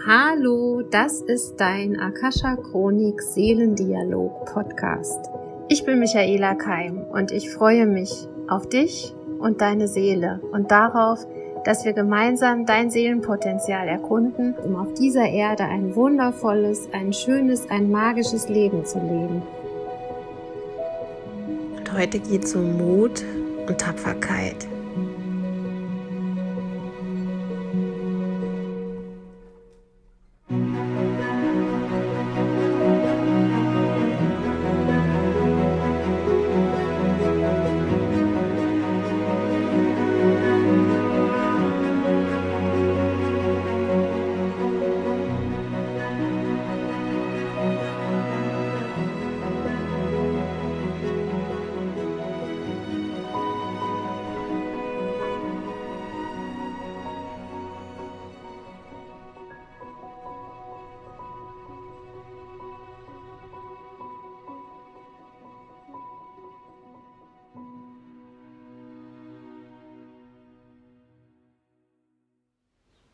Hallo, 0.00 0.82
das 0.82 1.20
ist 1.20 1.56
dein 1.58 2.00
Akasha 2.00 2.56
Chronik 2.56 3.22
Seelendialog 3.22 4.46
Podcast. 4.46 5.30
Ich 5.68 5.84
bin 5.84 6.00
Michaela 6.00 6.56
Keim 6.56 7.04
und 7.12 7.30
ich 7.30 7.50
freue 7.50 7.86
mich 7.86 8.26
auf 8.48 8.68
dich 8.68 9.14
und 9.38 9.60
deine 9.60 9.86
Seele 9.86 10.40
und 10.50 10.72
darauf, 10.72 11.24
dass 11.64 11.84
wir 11.84 11.92
gemeinsam 11.92 12.66
dein 12.66 12.90
Seelenpotenzial 12.90 13.86
erkunden, 13.86 14.56
um 14.64 14.74
auf 14.74 14.92
dieser 14.94 15.28
Erde 15.28 15.64
ein 15.64 15.94
wundervolles, 15.94 16.88
ein 16.92 17.12
schönes, 17.12 17.70
ein 17.70 17.88
magisches 17.88 18.48
Leben 18.48 18.84
zu 18.84 18.98
leben. 18.98 19.42
Und 21.76 21.92
heute 21.92 22.18
geht 22.18 22.44
es 22.44 22.56
um 22.56 22.76
Mut 22.76 23.22
und 23.68 23.78
Tapferkeit. 23.78 24.66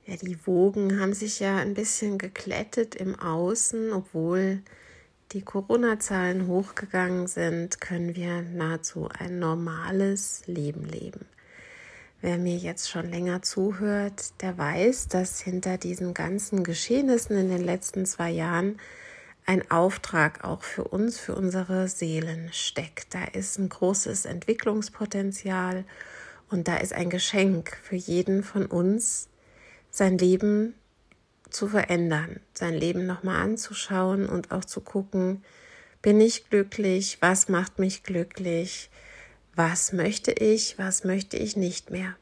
Ja, 0.09 0.17
die 0.17 0.39
Wogen 0.47 0.99
haben 0.99 1.13
sich 1.13 1.39
ja 1.39 1.59
ein 1.59 1.75
bisschen 1.75 2.17
geklettet 2.17 2.95
im 2.95 3.21
Außen, 3.21 3.93
obwohl 3.93 4.63
die 5.33 5.43
Corona-Zahlen 5.43 6.47
hochgegangen 6.47 7.27
sind, 7.27 7.83
können 7.83 8.17
wir 8.17 8.41
nahezu 8.41 9.11
ein 9.19 9.39
normales 9.39 10.45
Leben 10.47 10.87
leben. 10.87 11.27
Wer 12.23 12.39
mir 12.39 12.57
jetzt 12.57 12.89
schon 12.89 13.11
länger 13.11 13.43
zuhört, 13.43 14.41
der 14.41 14.57
weiß, 14.57 15.09
dass 15.09 15.41
hinter 15.41 15.77
diesen 15.77 16.15
ganzen 16.15 16.65
Geschehnissen 16.65 17.37
in 17.37 17.51
den 17.51 17.63
letzten 17.63 18.07
zwei 18.07 18.31
Jahren 18.31 18.79
ein 19.45 19.71
Auftrag 19.71 20.43
auch 20.43 20.63
für 20.63 20.85
uns, 20.85 21.19
für 21.19 21.35
unsere 21.35 21.87
Seelen 21.87 22.49
steckt. 22.55 23.15
Da 23.15 23.25
ist 23.25 23.59
ein 23.59 23.69
großes 23.69 24.25
Entwicklungspotenzial 24.25 25.85
und 26.49 26.67
da 26.67 26.79
ist 26.79 26.95
ein 26.95 27.11
Geschenk 27.11 27.77
für 27.83 27.97
jeden 27.97 28.43
von 28.43 28.65
uns, 28.65 29.29
sein 29.91 30.19
Leben 30.19 30.75
zu 31.51 31.69
verändern, 31.69 32.41
sein 32.55 32.75
Leben 32.75 33.07
nochmal 33.07 33.43
anzuschauen 33.43 34.29
und 34.29 34.51
auch 34.53 34.65
zu 34.65 34.81
gucken, 34.81 35.43
bin 36.03 36.21
ich 36.21 36.49
glücklich, 36.51 37.19
was 37.21 37.49
macht 37.49 37.79
mich 37.79 38.03
glücklich, 38.03 38.91
was 39.55 39.93
möchte 39.93 40.31
ich, 40.33 40.79
was 40.79 41.05
möchte 41.05 41.37
ich 41.37 41.57
nicht 41.57 41.91
mehr. 41.91 42.17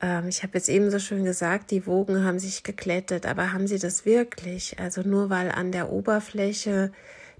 Ähm, 0.00 0.28
ich 0.28 0.42
habe 0.42 0.54
jetzt 0.54 0.68
eben 0.68 0.90
so 0.90 0.98
schön 0.98 1.24
gesagt, 1.24 1.70
die 1.70 1.86
Wogen 1.86 2.24
haben 2.24 2.38
sich 2.38 2.62
geklettet, 2.62 3.26
aber 3.26 3.52
haben 3.52 3.66
sie 3.66 3.78
das 3.78 4.04
wirklich? 4.04 4.78
Also 4.78 5.02
nur 5.02 5.30
weil 5.30 5.50
an 5.50 5.72
der 5.72 5.90
Oberfläche 5.90 6.92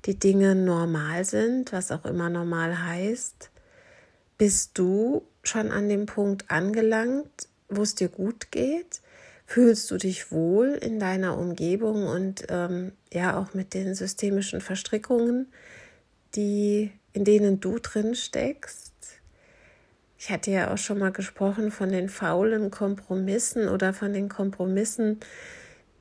die 0.06 0.18
Dinge 0.18 0.54
normal 0.54 1.24
sind, 1.24 1.72
was 1.72 1.92
auch 1.92 2.04
immer 2.04 2.28
normal 2.28 2.84
heißt, 2.86 3.50
bist 4.38 4.76
du 4.78 5.22
schon 5.44 5.70
an 5.70 5.88
dem 5.88 6.06
Punkt 6.06 6.50
angelangt, 6.50 7.48
wo 7.76 7.82
es 7.82 7.94
dir 7.94 8.08
gut 8.08 8.50
geht? 8.50 9.00
Fühlst 9.46 9.90
du 9.90 9.98
dich 9.98 10.32
wohl 10.32 10.68
in 10.68 10.98
deiner 10.98 11.36
Umgebung 11.36 12.06
und 12.06 12.46
ähm, 12.48 12.92
ja 13.12 13.38
auch 13.38 13.54
mit 13.54 13.74
den 13.74 13.94
systemischen 13.94 14.60
Verstrickungen, 14.60 15.52
die, 16.34 16.90
in 17.12 17.24
denen 17.24 17.60
du 17.60 17.78
drin 17.78 18.14
steckst? 18.14 18.92
Ich 20.18 20.30
hatte 20.30 20.52
ja 20.52 20.72
auch 20.72 20.78
schon 20.78 21.00
mal 21.00 21.10
gesprochen 21.10 21.72
von 21.72 21.90
den 21.90 22.08
faulen 22.08 22.70
Kompromissen 22.70 23.68
oder 23.68 23.92
von 23.92 24.12
den 24.12 24.28
Kompromissen, 24.28 25.18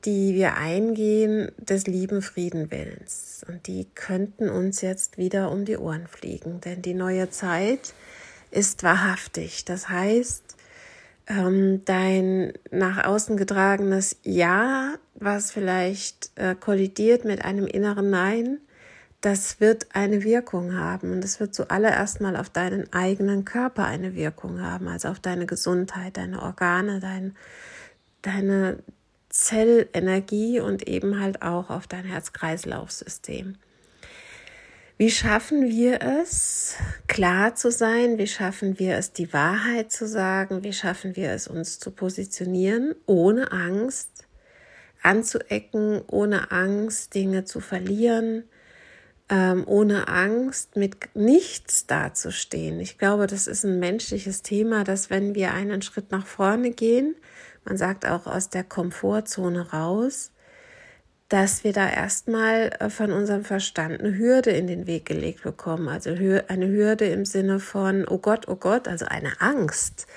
die 0.06 0.36
wir 0.36 0.56
eingehen 0.58 1.52
des 1.58 1.88
lieben 1.88 2.22
Friedenwillens. 2.22 3.44
Und 3.48 3.68
die 3.68 3.88
könnten 3.96 4.50
uns 4.50 4.82
jetzt 4.82 5.18
wieder 5.18 5.52
um 5.52 5.66
die 5.66 5.78
Ohren 5.78 6.08
fliegen, 6.08 6.62
denn 6.62 6.82
die 6.82 6.94
neue 6.94 7.30
Zeit 7.30 7.94
ist 8.52 8.84
wahrhaftig. 8.84 9.66
Das 9.66 9.90
heißt, 9.90 10.56
ähm, 11.32 11.84
dein 11.86 12.54
nach 12.72 13.06
außen 13.06 13.38
getragenes 13.38 14.18
Ja, 14.24 14.96
was 15.16 15.52
vielleicht 15.52 16.32
äh, 16.36 16.56
kollidiert 16.56 17.26
mit 17.26 17.44
einem 17.46 17.68
inneren 17.68 18.10
Nein, 18.10 18.60
das 19.22 19.60
wird 19.60 19.88
eine 19.94 20.24
Wirkung 20.24 20.76
haben 20.76 21.12
und 21.12 21.24
es 21.24 21.40
wird 21.40 21.54
zuallererst 21.54 22.22
mal 22.22 22.36
auf 22.36 22.50
deinen 22.50 22.92
eigenen 22.92 23.46
Körper 23.46 23.86
eine 23.86 24.16
Wirkung 24.16 24.62
haben, 24.62 24.88
also 24.88 25.10
auf 25.10 25.20
deine 25.20 25.46
Gesundheit, 25.46 26.18
deine 26.18 26.42
Organe, 26.42 27.00
dein, 27.00 27.36
deine 28.24 28.80
Zellenergie 29.30 30.60
und 30.60 30.88
eben 30.88 31.20
halt 31.20 31.44
auch 31.44 31.70
auf 31.70 31.88
dein 31.88 32.04
Herz-Kreislauf-System. 32.04 33.56
Wie 35.02 35.10
schaffen 35.10 35.68
wir 35.68 36.04
es, 36.04 36.76
klar 37.08 37.56
zu 37.56 37.72
sein? 37.72 38.20
Wie 38.20 38.28
schaffen 38.28 38.78
wir 38.78 38.98
es, 38.98 39.14
die 39.14 39.34
Wahrheit 39.34 39.92
zu 39.92 40.08
sagen? 40.08 40.64
Wie 40.64 40.74
schaffen 40.74 41.16
wir 41.16 41.32
es, 41.32 41.48
uns 41.48 41.80
zu 41.80 41.90
positionieren, 41.90 42.94
ohne 43.08 43.52
Angst 43.52 44.28
anzuecken, 45.02 46.04
ohne 46.06 46.52
Angst, 46.52 47.16
Dinge 47.16 47.46
zu 47.46 47.62
verlieren, 47.62 48.44
ähm, 49.28 49.64
ohne 49.66 50.08
Angst, 50.08 50.76
mit 50.76 51.16
nichts 51.16 51.88
dazustehen? 51.88 52.80
Ich 52.80 53.00
glaube, 53.00 53.26
das 53.26 53.48
ist 53.48 53.64
ein 53.64 53.80
menschliches 53.80 54.44
Thema, 54.44 54.84
dass 54.84 55.10
wenn 55.10 55.34
wir 55.34 55.52
einen 55.52 55.82
Schritt 55.82 56.12
nach 56.12 56.28
vorne 56.28 56.70
gehen, 56.70 57.16
man 57.66 57.76
sagt 57.76 58.06
auch 58.06 58.28
aus 58.28 58.50
der 58.50 58.64
Komfortzone 58.64 59.72
raus, 59.72 60.31
dass 61.32 61.64
wir 61.64 61.72
da 61.72 61.90
erstmal 61.90 62.72
äh, 62.80 62.90
von 62.90 63.14
unserem 63.14 63.46
Verstand 63.46 64.02
eine 64.02 64.18
Hürde 64.18 64.52
in 64.52 64.68
den 64.68 64.86
Weg 64.86 65.06
gelegt 65.06 65.44
bekommen. 65.44 65.88
Also 65.88 66.10
eine 66.10 66.68
Hürde 66.68 67.06
im 67.06 67.24
Sinne 67.24 67.62
von, 67.62 68.06
oh 68.06 68.18
Gott, 68.18 68.50
oh 68.50 68.58
Gott, 68.58 68.90
also 68.90 69.06
eine 69.06 69.40
Angst, 69.40 70.08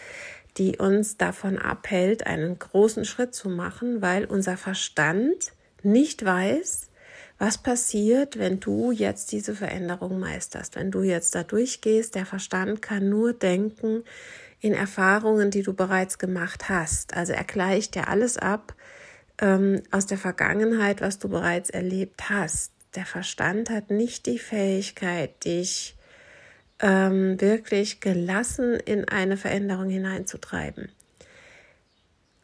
die 0.56 0.76
uns 0.76 1.16
davon 1.16 1.56
abhält, 1.56 2.26
einen 2.26 2.58
großen 2.58 3.04
Schritt 3.04 3.32
zu 3.32 3.48
machen, 3.48 4.02
weil 4.02 4.24
unser 4.24 4.56
Verstand 4.56 5.52
nicht 5.84 6.24
weiß, 6.24 6.90
was 7.38 7.58
passiert, 7.58 8.36
wenn 8.36 8.58
du 8.58 8.90
jetzt 8.90 9.30
diese 9.30 9.54
Veränderung 9.54 10.18
meisterst, 10.18 10.74
wenn 10.74 10.90
du 10.90 11.04
jetzt 11.04 11.36
da 11.36 11.44
durchgehst. 11.44 12.16
Der 12.16 12.26
Verstand 12.26 12.82
kann 12.82 13.08
nur 13.08 13.32
denken 13.32 14.02
in 14.58 14.74
Erfahrungen, 14.74 15.52
die 15.52 15.62
du 15.62 15.74
bereits 15.74 16.18
gemacht 16.18 16.68
hast. 16.68 17.16
Also 17.16 17.34
er 17.34 17.44
gleicht 17.44 17.94
ja 17.94 18.04
alles 18.04 18.36
ab, 18.36 18.74
ähm, 19.38 19.82
aus 19.90 20.06
der 20.06 20.18
Vergangenheit, 20.18 21.00
was 21.00 21.18
du 21.18 21.28
bereits 21.28 21.70
erlebt 21.70 22.30
hast. 22.30 22.72
Der 22.94 23.06
Verstand 23.06 23.70
hat 23.70 23.90
nicht 23.90 24.26
die 24.26 24.38
Fähigkeit, 24.38 25.44
dich 25.44 25.96
ähm, 26.80 27.40
wirklich 27.40 28.00
gelassen 28.00 28.74
in 28.74 29.08
eine 29.08 29.36
Veränderung 29.36 29.88
hineinzutreiben. 29.88 30.90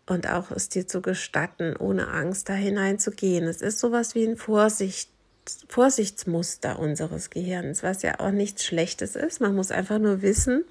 Und 0.07 0.29
auch 0.29 0.51
es 0.51 0.69
dir 0.69 0.89
zu 0.89 1.03
gestatten, 1.03 1.77
ohne 1.77 2.09
Angst 2.09 2.49
da 2.49 2.55
hineinzugehen. 2.55 3.47
Es 3.47 3.63
ist 3.63 3.79
sowas 3.79 4.15
wie 4.15 4.25
ein 4.25 4.37
Vorsicht, 4.37 5.11
Vorsichtsmuster 5.69 6.79
unseres 6.79 7.31
Gehirns, 7.31 7.83
was 7.83 8.03
ja 8.03 8.19
auch 8.19 8.33
nichts 8.33 8.65
Schlechtes 8.65 9.15
ist. 9.15 9.41
Man 9.41 9.55
muss 9.55 9.71
einfach 9.71 9.99
nur 9.99 10.23
wissen, 10.23 10.65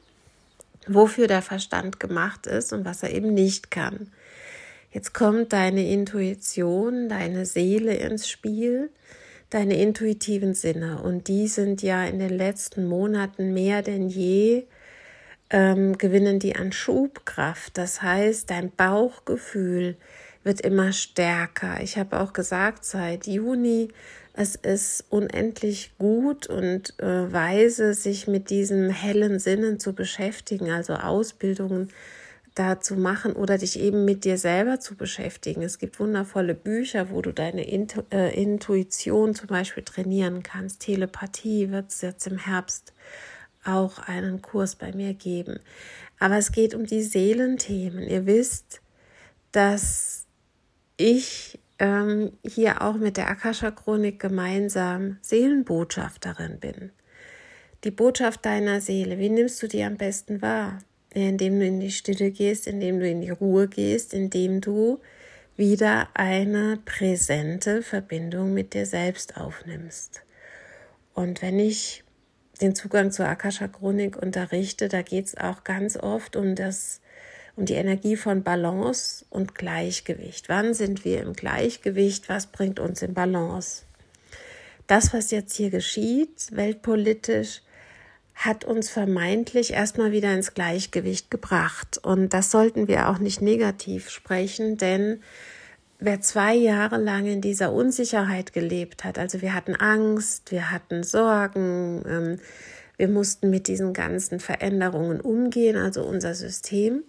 wofür 0.88 1.28
der 1.28 1.42
Verstand 1.42 2.00
gemacht 2.00 2.48
ist 2.48 2.74
und 2.74 2.86
was 2.86 3.04
er 3.04 3.14
eben 3.14 3.34
nicht 3.34 3.72
kann. 3.72 4.12
Jetzt 4.92 5.14
kommt 5.14 5.54
deine 5.54 5.88
Intuition, 5.88 7.10
deine 7.10 7.46
Seele 7.46 7.96
ins 7.96 8.28
Spiel, 8.28 8.90
deine 9.50 9.80
intuitiven 9.80 10.54
Sinne. 10.56 11.02
Und 11.02 11.28
die 11.28 11.48
sind 11.48 11.82
ja 11.82 12.06
in 12.06 12.20
den 12.20 12.36
letzten 12.36 12.88
Monaten 12.88 13.54
mehr 13.54 13.82
denn 13.82 14.10
je, 14.10 14.66
ähm, 15.52 15.98
gewinnen 15.98 16.40
die 16.40 16.56
an 16.56 16.72
Schubkraft. 16.72 17.78
Das 17.78 18.02
heißt, 18.02 18.50
dein 18.50 18.72
Bauchgefühl 18.72 19.96
wird 20.44 20.62
immer 20.62 20.94
stärker. 20.94 21.82
Ich 21.82 21.98
habe 21.98 22.20
auch 22.20 22.34
gesagt, 22.34 22.86
seit 22.86 23.28
Juni, 23.28 23.90
es 24.34 24.56
ist 24.56 25.06
unendlich 25.10 25.92
gut 25.98 26.48
und 26.48 26.98
äh, 27.00 27.32
weise, 27.32 27.94
sich 27.94 28.28
mit 28.28 28.50
diesen 28.50 28.90
hellen 28.90 29.38
Sinnen 29.40 29.80
zu 29.80 29.94
beschäftigen, 29.94 30.72
also 30.72 30.94
Ausbildungen 30.94 31.90
dazu 32.60 32.96
machen 32.96 33.34
oder 33.34 33.58
dich 33.58 33.80
eben 33.80 34.04
mit 34.04 34.26
dir 34.26 34.38
selber 34.38 34.82
zu 34.82 34.96
beschäftigen. 34.96 35.62
Es 35.62 35.80
gibt 35.80 36.00
wundervolle 36.00 36.54
Bücher, 36.54 37.10
wo 37.10 37.22
du 37.22 37.32
deine 37.32 37.66
Intu 37.66 38.02
äh, 38.12 38.36
Intuition 38.40 39.34
zum 39.34 39.48
Beispiel 39.48 39.84
trainieren 39.84 40.44
kannst. 40.44 40.82
Telepathie 40.82 41.72
wird 41.72 41.92
es 41.92 42.02
jetzt 42.02 42.28
im 42.28 42.38
Herbst 42.38 42.94
auch 43.64 44.00
einen 44.00 44.42
Kurs 44.42 44.76
bei 44.76 44.92
mir 44.92 45.14
geben. 45.14 45.60
Aber 46.20 46.38
es 46.38 46.52
geht 46.52 46.76
um 46.76 46.86
die 46.86 47.02
Seelenthemen. 47.02 48.04
Ihr 48.04 48.26
wisst, 48.26 48.82
dass 49.54 50.26
ich 50.98 51.60
ähm, 51.80 52.34
hier 52.44 52.82
auch 52.82 52.96
mit 52.96 53.16
der 53.16 53.30
Akasha-Chronik 53.30 54.20
gemeinsam 54.20 55.18
Seelenbotschafterin 55.22 56.60
bin. 56.60 56.92
Die 57.86 57.92
Botschaft 57.92 58.46
deiner 58.46 58.82
Seele, 58.82 59.18
wie 59.18 59.30
nimmst 59.30 59.64
du 59.64 59.68
die 59.68 59.84
am 59.84 59.96
besten 59.96 60.42
wahr? 60.42 60.80
Indem 61.14 61.60
du 61.60 61.66
in 61.66 61.80
die 61.80 61.92
Stille 61.92 62.32
gehst, 62.32 62.68
indem 62.68 63.00
du 63.00 63.10
in 63.10 63.22
die 63.22 63.32
Ruhe 63.32 63.68
gehst, 63.68 64.14
indem 64.14 64.62
du 64.62 65.00
wieder 65.58 66.10
eine 66.14 66.80
präsente 66.86 67.82
Verbindung 67.82 68.54
mit 68.54 68.74
dir 68.74 68.86
selbst 68.86 69.38
aufnimmst. 69.38 70.22
Und 71.14 71.42
wenn 71.42 71.60
ich 71.60 72.04
den 72.62 72.76
Zugang 72.76 73.12
zur 73.12 73.28
Akasha-Chronik 73.28 74.18
unterrichte, 74.18 74.88
da 74.88 75.02
geht 75.02 75.26
es 75.28 75.38
auch 75.38 75.64
ganz 75.64 75.98
oft 75.98 76.36
um 76.36 76.56
das 76.56 77.02
um 77.60 77.66
die 77.66 77.74
Energie 77.74 78.16
von 78.16 78.42
Balance 78.42 79.26
und 79.30 79.54
Gleichgewicht. 79.54 80.48
Wann 80.48 80.74
sind 80.74 81.04
wir 81.04 81.22
im 81.22 81.34
Gleichgewicht? 81.34 82.30
Was 82.30 82.48
bringt 82.48 82.80
uns 82.80 83.02
in 83.02 83.14
Balance? 83.14 83.84
Das, 84.88 85.14
was 85.14 85.30
jetzt 85.30 85.56
hier 85.56 85.70
geschieht, 85.70 86.48
weltpolitisch, 86.52 87.62
hat 88.40 88.64
uns 88.64 88.90
vermeintlich 88.90 89.74
erstmal 89.74 90.14
wieder 90.14 90.34
ins 90.34 90.54
Gleichgewicht 90.54 91.30
gebracht. 91.30 92.00
Und 92.02 92.34
das 92.34 92.52
sollten 92.52 92.88
wir 92.88 93.10
auch 93.10 93.20
nicht 93.20 93.42
negativ 93.42 94.10
sprechen, 94.10 94.78
denn 94.78 95.22
wer 96.00 96.22
zwei 96.22 96.56
Jahre 96.56 96.96
lang 96.98 97.26
in 97.26 97.42
dieser 97.42 97.74
Unsicherheit 97.74 98.54
gelebt 98.54 99.04
hat, 99.04 99.20
also 99.20 99.42
wir 99.42 99.54
hatten 99.54 99.76
Angst, 99.76 100.54
wir 100.54 100.72
hatten 100.72 101.04
Sorgen, 101.04 102.02
ähm, 102.08 102.40
wir 102.96 103.10
mussten 103.10 103.50
mit 103.50 103.68
diesen 103.68 103.92
ganzen 103.92 104.40
Veränderungen 104.40 105.20
umgehen, 105.20 105.76
also 105.76 106.06
unser 106.06 106.34
System, 106.34 107.04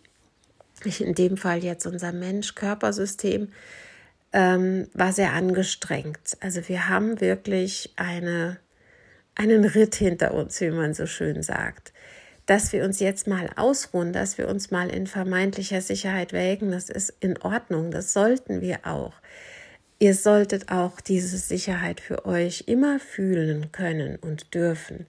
in 0.98 1.14
dem 1.14 1.36
Fall 1.36 1.62
jetzt 1.62 1.86
unser 1.86 2.10
Mensch-Körpersystem, 2.10 3.52
ähm, 4.32 4.88
war 4.94 5.12
sehr 5.12 5.32
angestrengt. 5.32 6.36
Also 6.40 6.68
wir 6.68 6.88
haben 6.88 7.20
wirklich 7.20 7.92
eine, 7.94 8.58
einen 9.40 9.64
Ritt 9.64 9.94
hinter 9.94 10.34
uns, 10.34 10.60
wie 10.60 10.70
man 10.70 10.92
so 10.92 11.06
schön 11.06 11.42
sagt. 11.42 11.94
Dass 12.44 12.72
wir 12.74 12.84
uns 12.84 13.00
jetzt 13.00 13.26
mal 13.26 13.48
ausruhen, 13.56 14.12
dass 14.12 14.36
wir 14.36 14.48
uns 14.48 14.70
mal 14.70 14.90
in 14.90 15.06
vermeintlicher 15.06 15.80
Sicherheit 15.80 16.34
wägen, 16.34 16.72
das 16.72 16.90
ist 16.90 17.14
in 17.20 17.38
Ordnung, 17.38 17.90
das 17.90 18.12
sollten 18.12 18.60
wir 18.60 18.80
auch. 18.86 19.14
Ihr 19.98 20.14
solltet 20.14 20.70
auch 20.70 21.00
diese 21.00 21.38
Sicherheit 21.38 22.00
für 22.00 22.26
euch 22.26 22.64
immer 22.66 23.00
fühlen 23.00 23.72
können 23.72 24.16
und 24.16 24.52
dürfen. 24.54 25.06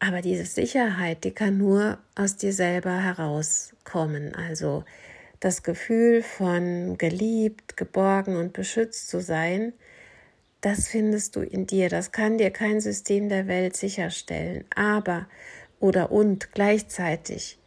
Aber 0.00 0.20
diese 0.20 0.44
Sicherheit, 0.44 1.22
die 1.22 1.32
kann 1.32 1.58
nur 1.58 1.98
aus 2.16 2.36
dir 2.36 2.52
selber 2.52 2.96
herauskommen. 3.02 4.34
Also 4.34 4.84
das 5.38 5.62
Gefühl 5.62 6.22
von 6.22 6.98
geliebt, 6.98 7.76
geborgen 7.76 8.36
und 8.36 8.52
beschützt 8.52 9.08
zu 9.08 9.20
sein, 9.20 9.72
das 10.60 10.88
findest 10.88 11.36
du 11.36 11.40
in 11.40 11.66
dir. 11.66 11.88
Das 11.88 12.12
kann 12.12 12.38
dir 12.38 12.50
kein 12.50 12.80
System 12.80 13.28
der 13.28 13.46
Welt 13.46 13.76
sicherstellen. 13.76 14.64
Aber 14.74 15.28
oder 15.80 16.10
und 16.10 16.52
gleichzeitig 16.52 17.58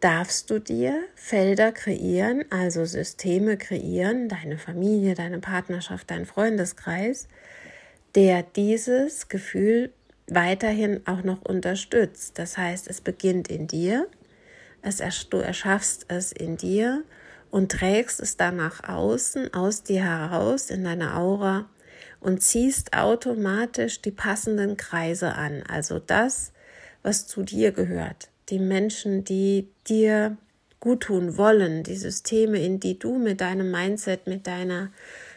darfst 0.00 0.50
du 0.50 0.60
dir 0.60 1.02
Felder 1.14 1.72
kreieren, 1.72 2.44
also 2.50 2.84
Systeme 2.84 3.56
kreieren, 3.56 4.28
deine 4.28 4.58
Familie, 4.58 5.14
deine 5.14 5.40
Partnerschaft, 5.40 6.10
dein 6.10 6.26
Freundeskreis, 6.26 7.28
der 8.14 8.42
dieses 8.42 9.28
Gefühl 9.28 9.92
weiterhin 10.28 11.06
auch 11.06 11.22
noch 11.22 11.42
unterstützt. 11.42 12.38
Das 12.38 12.56
heißt, 12.56 12.88
es 12.88 13.00
beginnt 13.00 13.48
in 13.48 13.66
dir, 13.66 14.06
es, 14.82 14.98
du 15.28 15.38
erschaffst 15.38 16.06
es 16.08 16.30
in 16.30 16.56
dir 16.56 17.02
und 17.50 17.72
trägst 17.72 18.20
es 18.20 18.36
dann 18.36 18.56
nach 18.56 18.88
außen, 18.88 19.52
aus 19.54 19.82
dir 19.82 20.04
heraus, 20.04 20.70
in 20.70 20.84
deine 20.84 21.16
Aura 21.16 21.68
und 22.26 22.42
ziehst 22.42 22.92
automatisch 22.92 24.02
die 24.02 24.10
passenden 24.10 24.76
Kreise 24.76 25.34
an. 25.34 25.62
Also 25.68 25.98
das, 25.98 26.52
was 27.02 27.26
zu 27.26 27.42
dir 27.42 27.72
gehört. 27.72 28.28
Die 28.48 28.58
Menschen, 28.58 29.24
die 29.24 29.68
dir 29.88 30.36
gut 30.80 31.04
tun 31.04 31.36
wollen, 31.36 31.82
die 31.82 31.96
Systeme, 31.96 32.62
in 32.62 32.80
die 32.80 32.98
du 32.98 33.18
mit 33.18 33.40
deinem 33.40 33.70
Mindset, 33.70 34.26
mit 34.26 34.46
deiner 34.46 34.90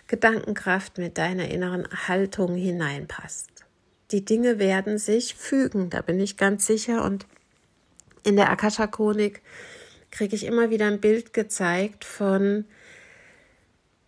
Gedankenkraft, 0.07 0.97
mit 0.97 1.17
deiner 1.17 1.47
inneren 1.49 1.87
Haltung 2.07 2.55
hineinpasst 2.55 3.59
die 4.11 4.25
Dinge 4.25 4.59
werden 4.59 4.97
sich 4.97 5.35
fügen, 5.35 5.89
da 5.89 6.01
bin 6.01 6.19
ich 6.19 6.37
ganz 6.37 6.65
sicher. 6.65 7.03
Und 7.03 7.27
in 8.23 8.35
der 8.35 8.49
Akasha-Chronik 8.49 9.41
kriege 10.11 10.35
ich 10.35 10.45
immer 10.45 10.69
wieder 10.69 10.87
ein 10.87 10.99
Bild 10.99 11.33
gezeigt 11.33 12.05
von, 12.05 12.65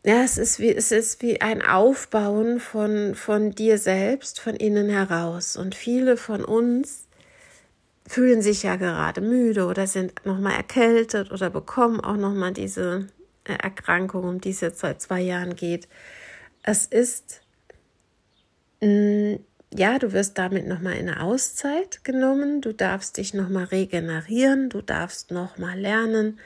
ja, 0.04 0.24
es 0.24 0.38
ist 0.38 0.60
wie, 0.60 0.74
es 0.74 0.92
ist 0.92 1.22
wie 1.22 1.42
ein 1.42 1.62
Aufbauen 1.62 2.60
von, 2.60 3.16
von 3.16 3.52
dir 3.52 3.78
selbst, 3.78 4.40
von 4.40 4.56
innen 4.56 4.90
heraus. 4.90 5.58
Und 5.58 5.76
viele 5.76 6.18
von 6.18 6.44
uns 6.44 7.08
fühlen 8.08 8.42
sich 8.42 8.64
ja 8.64 8.78
gerade 8.78 9.22
müde 9.22 9.66
oder 9.66 9.86
sind 9.88 10.26
nochmal 10.26 10.56
erkältet 10.56 11.32
oder 11.32 11.50
bekommen 11.50 12.00
auch 12.00 12.18
nochmal 12.18 12.52
diese 12.52 13.08
Erkrankung, 13.44 14.24
um 14.24 14.42
die 14.42 14.50
es 14.50 14.62
jetzt 14.62 14.80
seit 14.80 15.02
zwei 15.02 15.22
Jahren 15.22 15.56
geht. 15.56 15.88
Es 16.64 16.86
ist 16.86 17.42
mh, 18.82 18.88
mm, 18.88 19.40
ja, 19.74 20.00
du 20.00 20.12
wirst 20.12 20.38
damit 20.38 20.68
nochmal 20.68 20.96
in 20.96 21.08
eine 21.08 21.22
Auszeit 21.22 22.04
genommen, 22.04 22.62
du 22.62 22.74
darfst 22.74 23.18
dich 23.18 23.34
nochmal 23.34 23.66
regenerieren, 23.66 24.70
du 24.70 24.82
darfst 24.82 25.32
nochmal 25.32 25.80
lernen, 25.80 26.40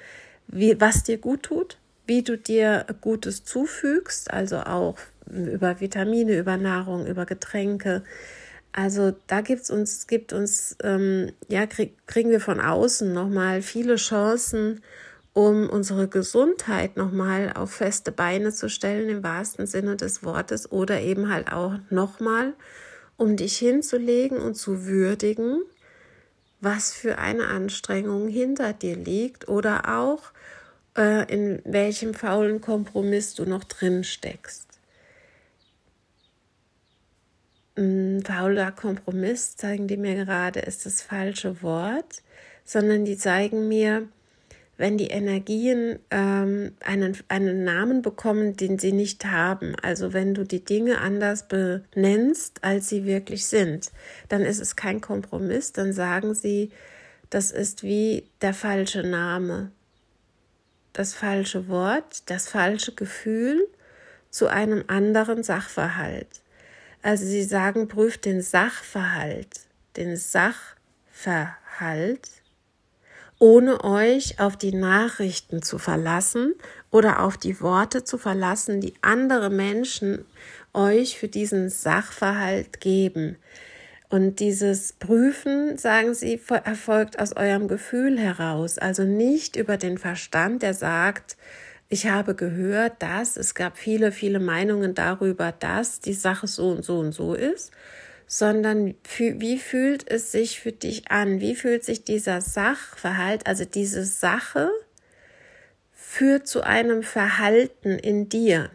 wie, 0.48 0.80
was 0.80 1.04
dir 1.04 1.18
gut 1.18 1.44
tut, 1.44 1.78
wie 2.06 2.24
du 2.24 2.38
dir 2.38 2.86
Gutes 3.02 3.44
zufügst, 3.44 4.32
also 4.32 4.58
auch 4.58 4.98
über 5.30 5.80
Vitamine, 5.80 6.38
über 6.38 6.58
Nahrung, 6.58 7.08
über 7.08 7.26
Getränke. 7.26 8.04
Also 8.72 9.16
da 9.28 9.42
gibt's 9.42 9.70
uns, 9.70 10.08
gibt 10.08 10.34
uns, 10.34 10.76
ähm, 10.84 11.32
ja, 11.48 11.66
krieg, 11.66 11.96
kriegen 12.08 12.30
wir 12.30 12.42
von 12.42 12.60
außen 12.60 13.12
nochmal 13.14 13.62
viele 13.62 13.96
Chancen, 13.96 14.82
um 15.34 15.70
unsere 15.70 16.08
Gesundheit 16.08 16.96
nochmal 16.96 17.52
auf 17.56 17.72
feste 17.72 18.12
Beine 18.12 18.54
zu 18.54 18.70
stellen, 18.70 19.10
im 19.10 19.24
wahrsten 19.24 19.66
Sinne 19.66 19.96
des 19.96 20.24
Wortes, 20.24 20.72
oder 20.72 21.02
eben 21.02 21.32
halt 21.32 21.52
auch 21.52 21.76
nochmal 21.90 22.54
um 23.18 23.38
dich 23.38 23.58
hinzulegen 23.58 24.38
und 24.38 24.56
zu 24.56 24.86
würdigen, 24.86 25.62
was 26.62 26.94
für 26.94 27.18
eine 27.18 27.48
Anstrengung 27.48 28.28
hinter 28.28 28.74
dir 28.74 28.96
liegt 28.96 29.48
oder 29.48 29.98
auch 29.98 30.32
äh, 30.98 31.32
in 31.32 31.62
welchem 31.66 32.14
faulen 32.14 32.62
Kompromiss 32.62 33.36
du 33.36 33.46
noch 33.46 33.64
drin 33.64 34.04
steckst. 34.04 34.66
Ein 37.78 38.24
fauler 38.26 38.72
Kompromiss 38.72 39.58
zeigen 39.58 39.88
die 39.88 39.98
mir 39.98 40.16
gerade 40.16 40.62
ist 40.62 40.86
das 40.86 41.02
falsche 41.02 41.62
Wort, 41.62 42.24
sondern 42.64 43.04
die 43.04 43.18
zeigen 43.18 43.68
mir, 43.68 44.08
wenn 44.78 44.98
die 44.98 45.08
Energien 45.08 46.00
ähm, 46.10 46.74
einen, 46.80 47.18
einen 47.28 47.64
Namen 47.64 48.02
bekommen, 48.02 48.56
den 48.56 48.80
sie 48.80 48.92
nicht 48.92 49.26
haben. 49.26 49.76
Also 49.82 50.14
wenn 50.14 50.34
du 50.34 50.44
die 50.44 50.64
Dinge 50.64 51.00
anders 51.00 51.48
benennst, 51.48 52.64
als 52.64 52.90
sie 52.90 53.06
wirklich 53.06 53.46
sind, 53.46 53.92
dann 54.30 54.42
ist 54.42 54.62
es 54.62 54.76
kein 54.76 55.02
Kompromiss, 55.02 55.72
dann 55.72 55.94
sagen 55.94 56.34
sie, 56.34 56.72
das 57.30 57.52
ist 57.52 57.84
wie 57.84 58.24
der 58.42 58.54
falsche 58.54 59.04
Name, 59.04 59.72
das 60.98 61.14
falsche 61.14 61.68
Wort, 61.68 62.30
das 62.30 62.50
falsche 62.50 62.94
Gefühl 62.94 63.68
zu 64.30 64.48
einem 64.48 64.84
anderen 64.88 65.44
Sachverhalt. 65.44 66.42
Also 67.02 67.26
sie 67.26 67.44
sagen, 67.44 67.88
prüft 67.88 68.26
den 68.26 68.42
Sachverhalt, 68.42 69.62
den 69.96 70.18
Sachverhalt 70.18 72.30
ohne 73.40 73.84
euch 73.84 74.40
auf 74.40 74.58
die 74.58 74.74
Nachrichten 74.74 75.62
zu 75.62 75.78
verlassen 75.78 76.56
oder 76.90 77.22
auf 77.22 77.38
die 77.38 77.60
Worte 77.60 78.04
zu 78.04 78.18
verlassen, 78.18 78.80
die 78.80 78.94
andere 79.02 79.50
Menschen 79.50 80.26
euch 80.74 81.20
für 81.20 81.28
diesen 81.28 81.70
Sachverhalt 81.70 82.80
geben. 82.80 83.38
Und 84.10 84.40
dieses 84.40 84.94
Prüfen, 84.94 85.78
sagen 85.78 86.14
sie, 86.14 86.40
erfolgt 86.64 87.20
aus 87.20 87.36
eurem 87.36 87.68
Gefühl 87.68 88.20
heraus, 88.20 88.78
also 88.78 89.04
nicht 89.04 89.56
über 89.56 89.78
den 89.78 89.98
Verstand, 89.98 90.62
der 90.62 90.74
sagt, 90.74 91.38
ich 91.90 92.08
habe 92.08 92.36
gehört, 92.36 93.02
dass 93.02 93.38
es 93.38 93.56
gab 93.56 93.78
viele, 93.78 94.12
viele 94.12 94.40
Meinungen 94.40 94.96
darüber, 94.96 95.52
dass 95.52 96.00
die 96.00 96.14
Sache 96.14 96.48
so 96.48 96.70
und 96.70 96.84
so 96.84 97.00
und 97.00 97.12
so 97.12 97.34
ist, 97.34 97.72
sondern 98.28 98.96
wie 99.18 99.60
fühlt 99.60 100.10
es 100.10 100.32
sich 100.32 100.60
für 100.60 100.72
dich 100.72 101.12
an? 101.12 101.40
Wie 101.42 101.56
fühlt 101.56 101.84
sich 101.84 102.04
dieser 102.04 102.42
Sachverhalt, 102.42 103.46
also 103.46 103.66
diese 103.66 104.04
Sache 104.04 104.72
führt 106.16 106.48
zu 106.48 106.62
einem 106.62 107.04
Verhalten 107.04 108.00
in 108.00 108.30
dir. 108.30 108.70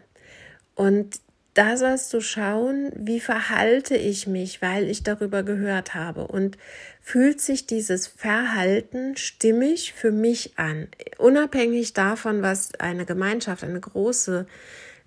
Und 0.75 1.19
da 1.53 1.75
sollst 1.75 2.13
du 2.13 2.21
schauen, 2.21 2.91
wie 2.95 3.19
verhalte 3.19 3.95
ich 3.97 4.25
mich, 4.25 4.61
weil 4.61 4.89
ich 4.89 5.03
darüber 5.03 5.43
gehört 5.43 5.93
habe. 5.93 6.27
Und 6.27 6.57
fühlt 7.01 7.41
sich 7.41 7.67
dieses 7.67 8.07
Verhalten 8.07 9.17
stimmig 9.17 9.93
für 9.93 10.11
mich 10.11 10.57
an, 10.57 10.87
unabhängig 11.17 11.93
davon, 11.93 12.41
was 12.41 12.73
eine 12.79 13.05
Gemeinschaft, 13.05 13.63
eine 13.63 13.79
große 13.79 14.45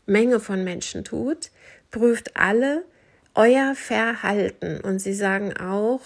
Menge 0.06 0.38
von 0.38 0.64
Menschen 0.64 1.04
tut, 1.04 1.50
prüft 1.90 2.36
alle 2.36 2.84
euer 3.34 3.74
Verhalten. 3.74 4.80
Und 4.80 4.98
sie 4.98 5.14
sagen 5.14 5.56
auch 5.56 6.02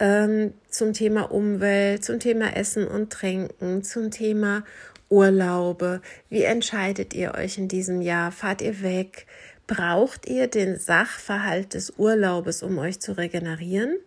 ähm, 0.00 0.54
zum 0.68 0.94
Thema 0.94 1.30
Umwelt, 1.30 2.04
zum 2.04 2.18
Thema 2.18 2.56
Essen 2.56 2.88
und 2.88 3.12
Trinken, 3.12 3.84
zum 3.84 4.10
Thema 4.10 4.64
Urlaube. 5.10 6.00
Wie 6.28 6.42
entscheidet 6.42 7.14
ihr 7.14 7.34
euch 7.34 7.58
in 7.58 7.68
diesem 7.68 8.00
Jahr? 8.00 8.32
Fahrt 8.32 8.62
ihr 8.62 8.82
weg? 8.82 9.26
Braucht 9.70 10.26
ihr 10.26 10.48
den 10.48 10.80
Sachverhalt 10.80 11.74
des 11.74 11.90
Urlaubes, 11.96 12.64
um 12.64 12.76
euch 12.78 12.98
zu 12.98 13.12
regenerieren? 13.12 14.00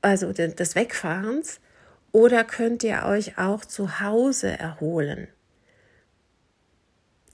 Also 0.00 0.32
des 0.32 0.74
Wegfahrens? 0.74 1.60
Oder 2.10 2.42
könnt 2.42 2.82
ihr 2.82 3.02
euch 3.04 3.36
auch 3.36 3.66
zu 3.66 4.00
Hause 4.00 4.48
erholen? 4.48 5.28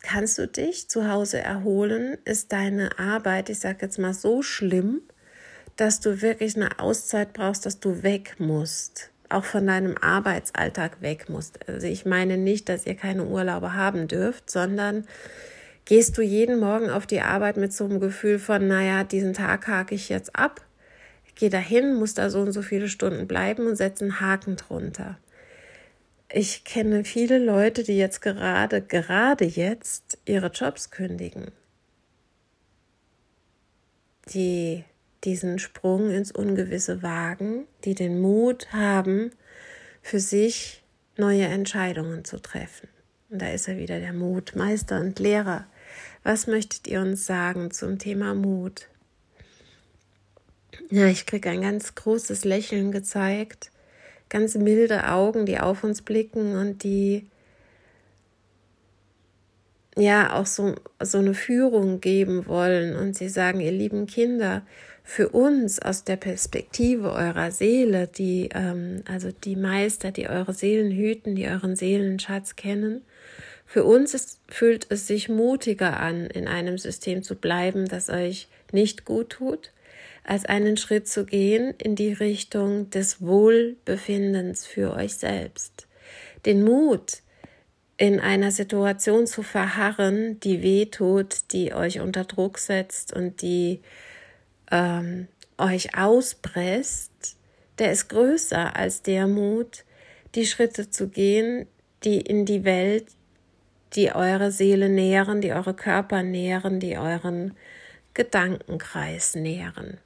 Kannst 0.02 0.36
du 0.38 0.48
dich 0.48 0.90
zu 0.90 1.08
Hause 1.08 1.38
erholen? 1.38 2.18
Ist 2.24 2.50
deine 2.50 2.98
Arbeit, 2.98 3.50
ich 3.50 3.60
sage 3.60 3.78
jetzt 3.82 4.00
mal, 4.00 4.14
so 4.14 4.42
schlimm, 4.42 5.00
dass 5.76 6.00
du 6.00 6.20
wirklich 6.20 6.56
eine 6.56 6.80
Auszeit 6.80 7.34
brauchst, 7.34 7.64
dass 7.66 7.78
du 7.78 8.02
weg 8.02 8.34
musst? 8.40 9.10
Auch 9.28 9.44
von 9.44 9.64
deinem 9.64 9.96
Arbeitsalltag 9.96 11.02
weg 11.02 11.28
musst. 11.28 11.68
Also 11.68 11.86
ich 11.86 12.04
meine 12.04 12.36
nicht, 12.36 12.68
dass 12.68 12.84
ihr 12.84 12.96
keine 12.96 13.26
Urlaube 13.26 13.74
haben 13.74 14.08
dürft, 14.08 14.50
sondern 14.50 15.06
gehst 15.88 16.16
du 16.16 16.22
jeden 16.22 16.60
Morgen 16.60 16.90
auf 16.90 17.06
die 17.06 17.20
Arbeit 17.20 17.56
mit 17.56 17.72
so 17.72 17.84
einem 17.84 17.98
Gefühl 17.98 18.38
von, 18.38 18.68
naja, 18.68 19.02
diesen 19.04 19.34
Tag 19.34 19.66
hake 19.66 19.94
ich 19.94 20.08
jetzt 20.08 20.36
ab, 20.36 20.64
geh 21.34 21.48
dahin, 21.48 21.94
muss 21.94 22.14
da 22.14 22.30
so 22.30 22.40
und 22.40 22.52
so 22.52 22.62
viele 22.62 22.88
Stunden 22.88 23.26
bleiben 23.26 23.66
und 23.66 23.76
setze 23.76 24.04
einen 24.04 24.20
Haken 24.20 24.56
drunter 24.56 25.18
ich 26.30 26.64
kenne 26.64 27.04
viele 27.04 27.38
Leute, 27.38 27.82
die 27.82 27.96
jetzt 27.96 28.20
gerade, 28.20 28.82
gerade 28.82 29.44
jetzt 29.44 30.18
ihre 30.26 30.48
Jobs 30.48 30.90
kündigen, 30.90 31.52
die 34.32 34.84
diesen 35.24 35.58
Sprung 35.58 36.10
ins 36.10 36.30
Ungewisse 36.30 37.02
wagen, 37.02 37.66
die 37.84 37.94
den 37.94 38.20
Mut 38.20 38.72
haben, 38.72 39.30
für 40.02 40.20
sich 40.20 40.84
neue 41.16 41.46
Entscheidungen 41.46 42.24
zu 42.24 42.40
treffen. 42.40 42.88
Und 43.30 43.42
da 43.42 43.50
ist 43.50 43.68
er 43.68 43.78
wieder 43.78 43.98
der 43.98 44.12
Mut, 44.12 44.54
Meister 44.54 45.00
und 45.00 45.18
Lehrer. 45.18 45.66
Was 46.28 46.46
möchtet 46.46 46.86
ihr 46.88 47.00
uns 47.00 47.24
sagen 47.24 47.70
zum 47.70 47.98
Thema 47.98 48.34
Mut? 48.34 48.88
Ja, 50.90 51.06
ich 51.06 51.24
kriege 51.24 51.48
ein 51.48 51.62
ganz 51.62 51.94
großes 51.94 52.44
Lächeln 52.44 52.92
gezeigt 52.92 53.70
ganz 54.28 54.54
milde 54.54 55.08
Augen, 55.08 55.46
die 55.46 55.58
auf 55.58 55.84
uns 55.84 56.02
blicken 56.02 56.56
und 56.56 56.82
die 56.82 57.26
ja 59.96 60.34
auch 60.34 60.46
so, 60.46 60.74
so 61.00 61.18
eine 61.18 61.34
Führung 61.34 62.00
geben 62.00 62.46
wollen. 62.46 62.94
Und 62.94 63.16
sie 63.16 63.28
sagen, 63.28 63.60
ihr 63.60 63.72
lieben 63.72 64.06
Kinder, 64.06 64.62
für 65.02 65.30
uns 65.30 65.80
aus 65.80 66.04
der 66.04 66.16
Perspektive 66.16 67.12
eurer 67.12 67.50
Seele, 67.50 68.06
die, 68.06 68.50
ähm, 68.52 69.02
also 69.08 69.30
die 69.32 69.56
Meister, 69.56 70.12
die 70.12 70.28
eure 70.28 70.52
Seelen 70.52 70.92
hüten, 70.92 71.34
die 71.34 71.48
euren 71.48 71.76
Seelenschatz 71.76 72.56
kennen, 72.56 73.00
für 73.68 73.84
uns 73.84 74.14
ist, 74.14 74.40
fühlt 74.48 74.86
es 74.90 75.06
sich 75.06 75.28
mutiger 75.28 76.00
an, 76.00 76.26
in 76.26 76.48
einem 76.48 76.78
System 76.78 77.22
zu 77.22 77.34
bleiben, 77.34 77.86
das 77.86 78.08
euch 78.08 78.48
nicht 78.72 79.04
gut 79.04 79.28
tut, 79.28 79.72
als 80.24 80.46
einen 80.46 80.78
Schritt 80.78 81.06
zu 81.06 81.26
gehen 81.26 81.74
in 81.76 81.94
die 81.94 82.14
Richtung 82.14 82.88
des 82.88 83.20
Wohlbefindens 83.20 84.66
für 84.66 84.94
euch 84.94 85.16
selbst. 85.16 85.86
Den 86.46 86.64
Mut, 86.64 87.18
in 87.98 88.20
einer 88.20 88.52
Situation 88.52 89.26
zu 89.26 89.42
verharren, 89.42 90.40
die 90.40 90.62
weh 90.62 90.86
tut, 90.86 91.52
die 91.52 91.74
euch 91.74 92.00
unter 92.00 92.24
Druck 92.24 92.56
setzt 92.56 93.12
und 93.12 93.42
die 93.42 93.82
ähm, 94.70 95.28
euch 95.58 95.94
auspresst, 95.94 97.36
der 97.78 97.92
ist 97.92 98.08
größer 98.08 98.74
als 98.74 99.02
der 99.02 99.26
Mut, 99.26 99.84
die 100.34 100.46
Schritte 100.46 100.88
zu 100.88 101.08
gehen, 101.08 101.66
die 102.04 102.18
in 102.18 102.46
die 102.46 102.64
Welt, 102.64 103.08
die 103.94 104.12
eure 104.12 104.50
Seele 104.50 104.88
nähren, 104.88 105.40
die 105.40 105.52
eure 105.52 105.74
Körper 105.74 106.22
nähren, 106.22 106.80
die 106.80 106.98
euren 106.98 107.56
Gedankenkreis 108.14 109.34
nähren. 109.34 109.98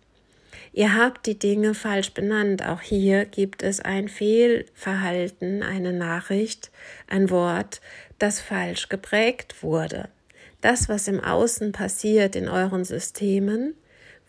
Ihr 0.75 0.97
habt 0.97 1.27
die 1.27 1.39
Dinge 1.39 1.75
falsch 1.75 2.15
benannt. 2.15 2.65
Auch 2.67 2.81
hier 2.81 3.27
gibt 3.27 3.63
es 3.63 3.81
ein 3.81 4.09
Fehlverhalten, 4.09 5.63
eine 5.63 5.93
Nachricht, 5.93 6.71
ein 7.09 7.29
Wort, 7.29 7.81
das 8.19 8.41
falsch 8.41 8.89
geprägt 8.89 9.63
wurde. 9.63 10.09
Das, 10.63 10.89
was 10.89 11.09
im 11.09 11.21
Außen 11.21 11.73
passiert 11.73 12.37
in 12.37 12.49
euren 12.49 12.85
Systemen, 12.85 13.75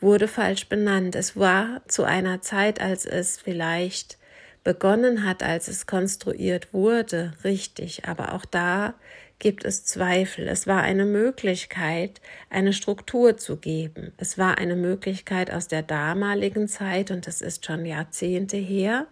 wurde 0.01 0.27
falsch 0.27 0.67
benannt. 0.67 1.15
Es 1.15 1.37
war 1.37 1.81
zu 1.87 2.03
einer 2.03 2.41
Zeit, 2.41 2.81
als 2.81 3.05
es 3.05 3.37
vielleicht 3.37 4.17
begonnen 4.63 5.25
hat, 5.25 5.43
als 5.43 5.67
es 5.67 5.85
konstruiert 5.85 6.73
wurde, 6.73 7.33
richtig, 7.43 8.05
aber 8.05 8.33
auch 8.33 8.45
da 8.45 8.95
gibt 9.43 9.63
es 9.65 9.83
Zweifel. 9.83 10.47
Es 10.47 10.65
war 10.67 10.83
eine 10.83 11.05
Möglichkeit, 11.05 12.21
eine 12.49 12.71
Struktur 12.71 13.35
zu 13.35 13.57
geben. 13.57 14.13
Es 14.15 14.37
war 14.37 14.57
eine 14.57 14.77
Möglichkeit 14.77 15.51
aus 15.51 15.67
der 15.67 15.83
damaligen 15.83 16.69
Zeit, 16.69 17.11
und 17.11 17.27
das 17.27 17.41
ist 17.41 17.65
schon 17.65 17.85
Jahrzehnte 17.85 18.55
her, 18.55 19.05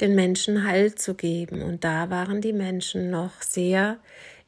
den 0.00 0.16
Menschen 0.16 0.66
Halt 0.66 1.00
zu 1.00 1.14
geben. 1.14 1.62
Und 1.62 1.84
da 1.84 2.10
waren 2.10 2.40
die 2.40 2.52
Menschen 2.52 3.10
noch 3.10 3.42
sehr 3.42 3.98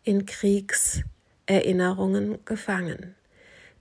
in 0.02 0.26
Kriegserinnerungen 0.26 2.45
gefangen. 2.45 3.14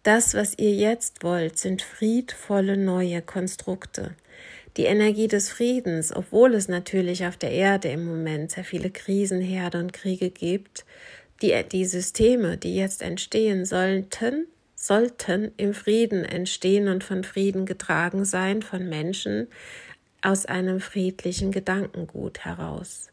Das, 0.03 0.35
was 0.35 0.59
ihr 0.59 0.75
jetzt 0.75 1.23
wollt, 1.23 1.57
sind 1.57 1.81
friedvolle 1.81 2.77
neue 2.77 3.23
Konstrukte. 3.23 4.13
Die 4.77 4.85
Energie 4.85 5.27
des 5.27 5.49
Friedens, 5.49 6.15
obwohl 6.15 6.53
es 6.53 6.67
natürlich 6.67 7.25
auf 7.25 7.35
der 7.35 7.49
Erde 7.51 7.87
im 7.89 8.05
Moment 8.05 8.51
sehr 8.51 8.63
viele 8.63 8.91
Krisenherde 8.91 9.79
und 9.79 9.91
Kriege 9.91 10.29
gibt, 10.29 10.85
die, 11.41 11.63
die 11.71 11.85
Systeme, 11.85 12.57
die 12.57 12.75
jetzt 12.75 13.01
entstehen 13.01 13.65
sollten, 13.65 14.47
sollten 14.75 15.51
im 15.57 15.73
Frieden 15.73 16.25
entstehen 16.25 16.87
und 16.87 17.03
von 17.03 17.23
Frieden 17.23 17.65
getragen 17.65 18.25
sein, 18.25 18.61
von 18.61 18.89
Menschen 18.89 19.47
aus 20.21 20.45
einem 20.45 20.79
friedlichen 20.79 21.51
Gedankengut 21.51 22.45
heraus. 22.45 23.09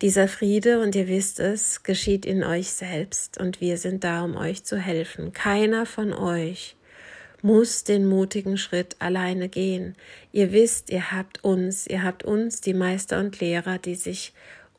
Dieser 0.00 0.26
Friede, 0.26 0.80
und 0.80 0.94
ihr 0.94 1.08
wisst 1.08 1.38
es, 1.38 1.82
geschieht 1.82 2.26
in 2.26 2.42
euch 2.42 2.72
selbst, 2.72 3.38
und 3.38 3.60
wir 3.60 3.76
sind 3.76 4.02
da, 4.02 4.24
um 4.24 4.36
euch 4.36 4.64
zu 4.64 4.76
helfen. 4.76 5.32
Keiner 5.32 5.86
von 5.86 6.12
euch 6.12 6.76
muss 7.42 7.84
den 7.84 8.06
mutigen 8.06 8.56
Schritt 8.56 8.96
alleine 8.98 9.48
gehen. 9.48 9.96
Ihr 10.32 10.52
wisst, 10.52 10.90
ihr 10.90 11.12
habt 11.12 11.44
uns, 11.44 11.86
ihr 11.86 12.02
habt 12.02 12.24
uns, 12.24 12.60
die 12.60 12.74
Meister 12.74 13.18
und 13.20 13.40
Lehrer, 13.40 13.78
die 13.78 13.94
sich 13.94 14.32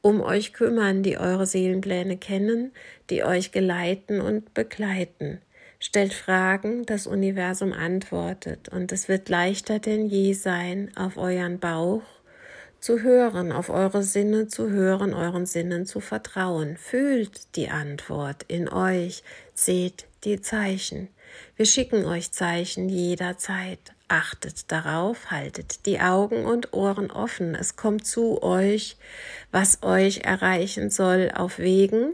um 0.03 0.21
euch 0.21 0.51
kümmern, 0.51 1.01
die 1.01 1.17
eure 1.17 1.45
Seelenpläne 1.45 2.17
kennen, 2.17 2.73
die 3.09 3.23
euch 3.23 3.53
geleiten 3.53 4.19
und 4.19 4.53
begleiten. 4.53 5.39
Stellt 5.79 6.13
Fragen, 6.13 6.85
das 6.85 7.07
Universum 7.07 7.71
antwortet, 7.73 8.69
und 8.69 8.91
es 8.91 9.07
wird 9.07 9.29
leichter 9.29 9.79
denn 9.79 10.05
je 10.05 10.33
sein, 10.33 10.91
auf 10.95 11.17
euren 11.17 11.59
Bauch 11.59 12.03
zu 12.81 13.01
hören, 13.01 13.53
auf 13.53 13.69
eure 13.69 14.03
Sinne 14.03 14.47
zu 14.47 14.69
hören, 14.69 15.13
euren 15.13 15.45
Sinnen 15.45 15.85
zu 15.85 16.01
vertrauen. 16.01 16.75
Fühlt 16.75 17.55
die 17.55 17.69
Antwort 17.69 18.43
in 18.49 18.67
euch, 18.67 19.23
seht 19.53 20.05
die 20.25 20.41
Zeichen. 20.41 21.07
Wir 21.55 21.65
schicken 21.65 22.03
euch 22.05 22.33
Zeichen 22.33 22.89
jederzeit. 22.89 23.92
Achtet 24.07 24.71
darauf, 24.71 25.31
haltet 25.31 25.85
die 25.85 25.99
Augen 25.99 26.45
und 26.45 26.73
Ohren 26.73 27.09
offen. 27.09 27.55
Es 27.55 27.75
kommt 27.75 28.05
zu 28.05 28.43
euch, 28.43 28.97
was 29.51 29.81
euch 29.81 30.19
erreichen 30.19 30.89
soll, 30.89 31.31
auf 31.33 31.57
Wegen, 31.57 32.13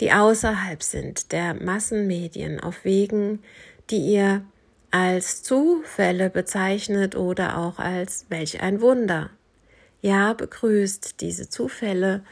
die 0.00 0.12
außerhalb 0.12 0.82
sind 0.82 1.32
der 1.32 1.54
Massenmedien, 1.54 2.60
auf 2.60 2.84
Wegen, 2.84 3.42
die 3.90 3.98
ihr 3.98 4.44
als 4.90 5.42
Zufälle 5.42 6.28
bezeichnet 6.28 7.16
oder 7.16 7.58
auch 7.58 7.78
als 7.78 8.26
welch 8.28 8.60
ein 8.60 8.80
Wunder. 8.80 9.30
Ja, 10.02 10.34
begrüßt 10.34 11.20
diese 11.20 11.48
Zufälle 11.48 12.22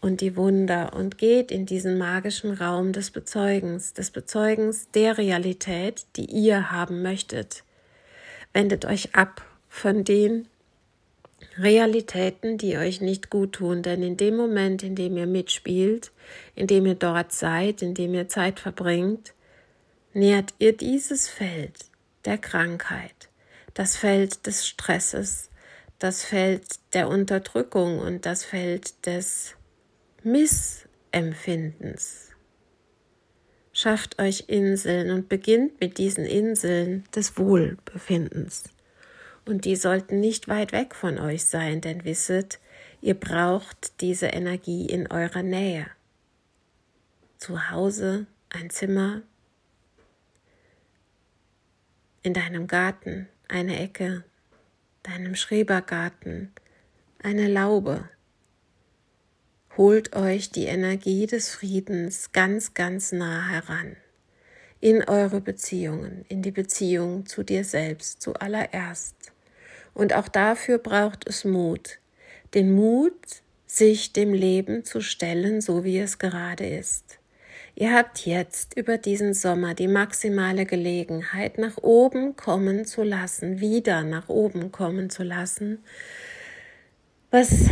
und 0.00 0.20
die 0.20 0.36
Wunder 0.36 0.94
und 0.94 1.18
geht 1.18 1.50
in 1.50 1.64
diesen 1.64 1.96
magischen 1.96 2.52
Raum 2.52 2.92
des 2.92 3.10
Bezeugens, 3.10 3.92
des 3.92 4.10
Bezeugens 4.10 4.90
der 4.90 5.18
Realität, 5.18 6.06
die 6.16 6.24
ihr 6.24 6.70
haben 6.70 7.02
möchtet. 7.02 7.64
Wendet 8.52 8.84
euch 8.84 9.14
ab 9.14 9.44
von 9.68 10.04
den 10.04 10.48
Realitäten, 11.56 12.58
die 12.58 12.76
euch 12.76 13.00
nicht 13.00 13.30
gut 13.30 13.54
tun, 13.54 13.82
denn 13.82 14.02
in 14.02 14.16
dem 14.16 14.36
Moment, 14.36 14.82
in 14.82 14.94
dem 14.94 15.16
ihr 15.16 15.26
mitspielt, 15.26 16.12
in 16.54 16.66
dem 16.66 16.86
ihr 16.86 16.94
dort 16.94 17.32
seid, 17.32 17.82
in 17.82 17.94
dem 17.94 18.14
ihr 18.14 18.28
Zeit 18.28 18.60
verbringt, 18.60 19.34
nährt 20.12 20.54
ihr 20.58 20.76
dieses 20.76 21.28
Feld 21.28 21.86
der 22.24 22.38
Krankheit, 22.38 23.28
das 23.74 23.96
Feld 23.96 24.46
des 24.46 24.66
Stresses, 24.66 25.50
das 25.98 26.24
Feld 26.24 26.64
der 26.92 27.08
Unterdrückung 27.08 27.98
und 27.98 28.26
das 28.26 28.44
Feld 28.44 29.06
des 29.06 29.54
Missempfindens. 30.22 32.27
Schafft 33.78 34.20
euch 34.20 34.46
Inseln 34.48 35.12
und 35.12 35.28
beginnt 35.28 35.80
mit 35.80 35.98
diesen 35.98 36.24
Inseln 36.24 37.04
des 37.14 37.38
Wohlbefindens 37.38 38.64
und 39.46 39.66
die 39.66 39.76
sollten 39.76 40.18
nicht 40.18 40.48
weit 40.48 40.72
weg 40.72 40.96
von 40.96 41.16
euch 41.16 41.44
sein, 41.44 41.80
denn 41.80 42.04
wisset, 42.04 42.58
ihr 43.00 43.14
braucht 43.14 44.00
diese 44.00 44.26
Energie 44.26 44.86
in 44.86 45.08
eurer 45.12 45.44
Nähe. 45.44 45.86
Zu 47.36 47.70
Hause, 47.70 48.26
ein 48.50 48.68
Zimmer, 48.68 49.22
in 52.24 52.34
deinem 52.34 52.66
Garten, 52.66 53.28
eine 53.46 53.78
Ecke, 53.78 54.24
deinem 55.04 55.36
Schrebergarten, 55.36 56.50
eine 57.22 57.46
Laube. 57.46 58.08
Holt 59.78 60.16
euch 60.16 60.50
die 60.50 60.64
Energie 60.64 61.28
des 61.28 61.50
Friedens 61.50 62.32
ganz, 62.32 62.74
ganz 62.74 63.12
nah 63.12 63.48
heran 63.48 63.94
in 64.80 65.04
eure 65.04 65.40
Beziehungen, 65.40 66.24
in 66.28 66.42
die 66.42 66.50
Beziehung 66.50 67.26
zu 67.26 67.44
dir 67.44 67.62
selbst 67.62 68.20
zuallererst. 68.20 69.14
Und 69.94 70.14
auch 70.14 70.26
dafür 70.26 70.78
braucht 70.78 71.28
es 71.28 71.44
Mut. 71.44 72.00
Den 72.54 72.74
Mut, 72.74 73.14
sich 73.66 74.12
dem 74.12 74.34
Leben 74.34 74.84
zu 74.84 75.00
stellen, 75.00 75.60
so 75.60 75.84
wie 75.84 76.00
es 76.00 76.18
gerade 76.18 76.66
ist. 76.66 77.20
Ihr 77.76 77.94
habt 77.94 78.26
jetzt 78.26 78.76
über 78.76 78.98
diesen 78.98 79.32
Sommer 79.32 79.74
die 79.74 79.86
maximale 79.86 80.66
Gelegenheit, 80.66 81.56
nach 81.56 81.76
oben 81.76 82.34
kommen 82.34 82.84
zu 82.84 83.04
lassen, 83.04 83.60
wieder 83.60 84.02
nach 84.02 84.28
oben 84.28 84.72
kommen 84.72 85.08
zu 85.08 85.22
lassen, 85.22 85.84
was 87.30 87.68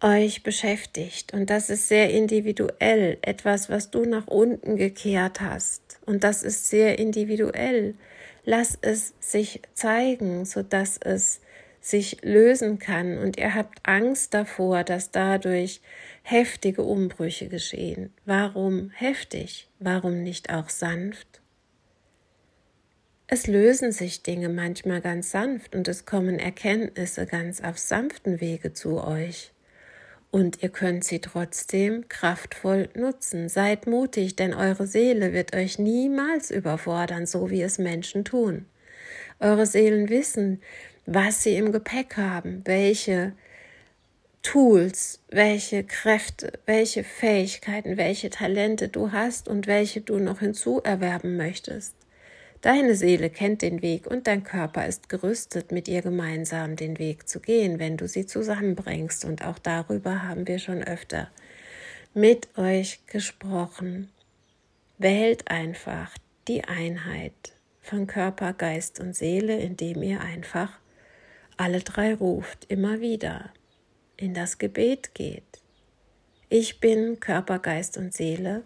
euch 0.00 0.42
beschäftigt. 0.42 1.32
Und 1.32 1.50
das 1.50 1.70
ist 1.70 1.88
sehr 1.88 2.10
individuell, 2.10 3.18
etwas, 3.22 3.68
was 3.68 3.90
du 3.90 4.04
nach 4.04 4.26
unten 4.26 4.76
gekehrt 4.76 5.40
hast. 5.40 5.98
Und 6.06 6.24
das 6.24 6.42
ist 6.42 6.68
sehr 6.68 6.98
individuell. 6.98 7.94
Lass 8.44 8.78
es 8.80 9.14
sich 9.20 9.62
zeigen, 9.72 10.44
sodass 10.44 10.98
es 10.98 11.40
sich 11.80 12.22
lösen 12.22 12.78
kann 12.78 13.18
und 13.18 13.36
ihr 13.36 13.54
habt 13.54 13.80
Angst 13.82 14.32
davor, 14.32 14.84
dass 14.84 15.10
dadurch 15.10 15.82
heftige 16.22 16.82
Umbrüche 16.82 17.48
geschehen. 17.48 18.10
Warum 18.24 18.90
heftig? 18.90 19.68
Warum 19.80 20.22
nicht 20.22 20.50
auch 20.50 20.70
sanft? 20.70 21.42
Es 23.26 23.46
lösen 23.46 23.92
sich 23.92 24.22
Dinge 24.22 24.48
manchmal 24.48 25.00
ganz 25.00 25.30
sanft 25.30 25.74
und 25.74 25.88
es 25.88 26.06
kommen 26.06 26.38
Erkenntnisse 26.38 27.26
ganz 27.26 27.62
auf 27.62 27.78
sanften 27.78 28.40
Wege 28.40 28.72
zu 28.72 29.02
euch. 29.02 29.53
Und 30.34 30.64
ihr 30.64 30.68
könnt 30.68 31.04
sie 31.04 31.20
trotzdem 31.20 32.08
kraftvoll 32.08 32.88
nutzen. 32.96 33.48
Seid 33.48 33.86
mutig, 33.86 34.34
denn 34.34 34.52
eure 34.52 34.84
Seele 34.84 35.32
wird 35.32 35.54
euch 35.54 35.78
niemals 35.78 36.50
überfordern, 36.50 37.24
so 37.24 37.50
wie 37.50 37.62
es 37.62 37.78
Menschen 37.78 38.24
tun. 38.24 38.66
Eure 39.38 39.64
Seelen 39.64 40.08
wissen, 40.08 40.60
was 41.06 41.44
sie 41.44 41.54
im 41.54 41.70
Gepäck 41.70 42.16
haben, 42.16 42.62
welche 42.64 43.34
Tools, 44.42 45.20
welche 45.30 45.84
Kräfte, 45.84 46.54
welche 46.66 47.04
Fähigkeiten, 47.04 47.96
welche 47.96 48.28
Talente 48.28 48.88
du 48.88 49.12
hast 49.12 49.46
und 49.46 49.68
welche 49.68 50.00
du 50.00 50.18
noch 50.18 50.40
hinzuerwerben 50.40 51.36
möchtest. 51.36 51.94
Deine 52.64 52.94
Seele 52.94 53.28
kennt 53.28 53.60
den 53.60 53.82
Weg 53.82 54.06
und 54.06 54.26
dein 54.26 54.42
Körper 54.42 54.86
ist 54.86 55.10
gerüstet, 55.10 55.70
mit 55.70 55.86
ihr 55.86 56.00
gemeinsam 56.00 56.76
den 56.76 56.98
Weg 56.98 57.28
zu 57.28 57.38
gehen, 57.40 57.78
wenn 57.78 57.98
du 57.98 58.08
sie 58.08 58.24
zusammenbringst. 58.24 59.26
Und 59.26 59.44
auch 59.44 59.58
darüber 59.58 60.22
haben 60.22 60.48
wir 60.48 60.58
schon 60.58 60.82
öfter 60.82 61.28
mit 62.14 62.56
euch 62.56 63.04
gesprochen. 63.04 64.08
Wählt 64.96 65.50
einfach 65.50 66.16
die 66.48 66.64
Einheit 66.64 67.34
von 67.82 68.06
Körper, 68.06 68.54
Geist 68.54 68.98
und 68.98 69.14
Seele, 69.14 69.58
indem 69.58 70.02
ihr 70.02 70.22
einfach 70.22 70.80
alle 71.58 71.80
drei 71.80 72.14
ruft, 72.14 72.64
immer 72.70 73.02
wieder 73.02 73.52
in 74.16 74.32
das 74.32 74.56
Gebet 74.56 75.14
geht. 75.14 75.60
Ich 76.48 76.80
bin 76.80 77.20
Körper, 77.20 77.58
Geist 77.58 77.98
und 77.98 78.14
Seele 78.14 78.62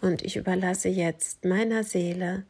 und 0.00 0.22
ich 0.22 0.36
überlasse 0.36 0.88
jetzt 0.88 1.44
meiner 1.44 1.82
Seele 1.82 2.44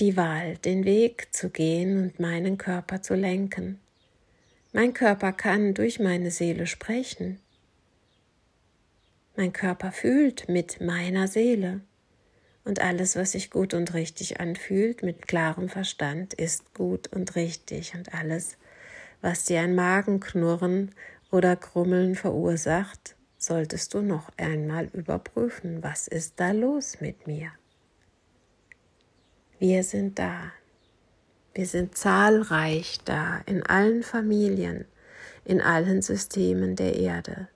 die 0.00 0.16
Wahl, 0.16 0.56
den 0.58 0.84
Weg 0.84 1.28
zu 1.30 1.50
gehen 1.50 2.02
und 2.02 2.20
meinen 2.20 2.56
Körper 2.56 3.02
zu 3.02 3.14
lenken. 3.14 3.78
Mein 4.72 4.94
Körper 4.94 5.32
kann 5.32 5.74
durch 5.74 6.00
meine 6.00 6.30
Seele 6.30 6.66
sprechen. 6.66 7.38
Mein 9.36 9.52
Körper 9.52 9.92
fühlt 9.92 10.48
mit 10.48 10.80
meiner 10.80 11.28
Seele. 11.28 11.80
Und 12.64 12.80
alles, 12.80 13.16
was 13.16 13.32
sich 13.32 13.50
gut 13.50 13.74
und 13.74 13.94
richtig 13.94 14.40
anfühlt, 14.40 15.02
mit 15.02 15.26
klarem 15.26 15.68
Verstand, 15.68 16.34
ist 16.34 16.72
gut 16.74 17.08
und 17.08 17.36
richtig. 17.36 17.94
Und 17.94 18.14
alles, 18.14 18.56
was 19.20 19.44
dir 19.44 19.60
ein 19.60 19.74
Magenknurren 19.74 20.94
oder 21.30 21.56
Krummeln 21.56 22.14
verursacht, 22.14 23.16
solltest 23.38 23.94
du 23.94 24.02
noch 24.02 24.30
einmal 24.36 24.86
überprüfen, 24.92 25.82
was 25.82 26.06
ist 26.06 26.34
da 26.38 26.52
los 26.52 27.00
mit 27.00 27.26
mir. 27.26 27.50
Wir 29.60 29.84
sind 29.84 30.18
da. 30.18 30.52
Wir 31.52 31.66
sind 31.66 31.94
zahlreich 31.94 33.00
da, 33.04 33.42
in 33.44 33.62
allen 33.62 34.02
Familien, 34.02 34.86
in 35.44 35.60
allen 35.60 36.00
Systemen 36.00 36.76
der 36.76 36.96
Erde. 36.96 37.46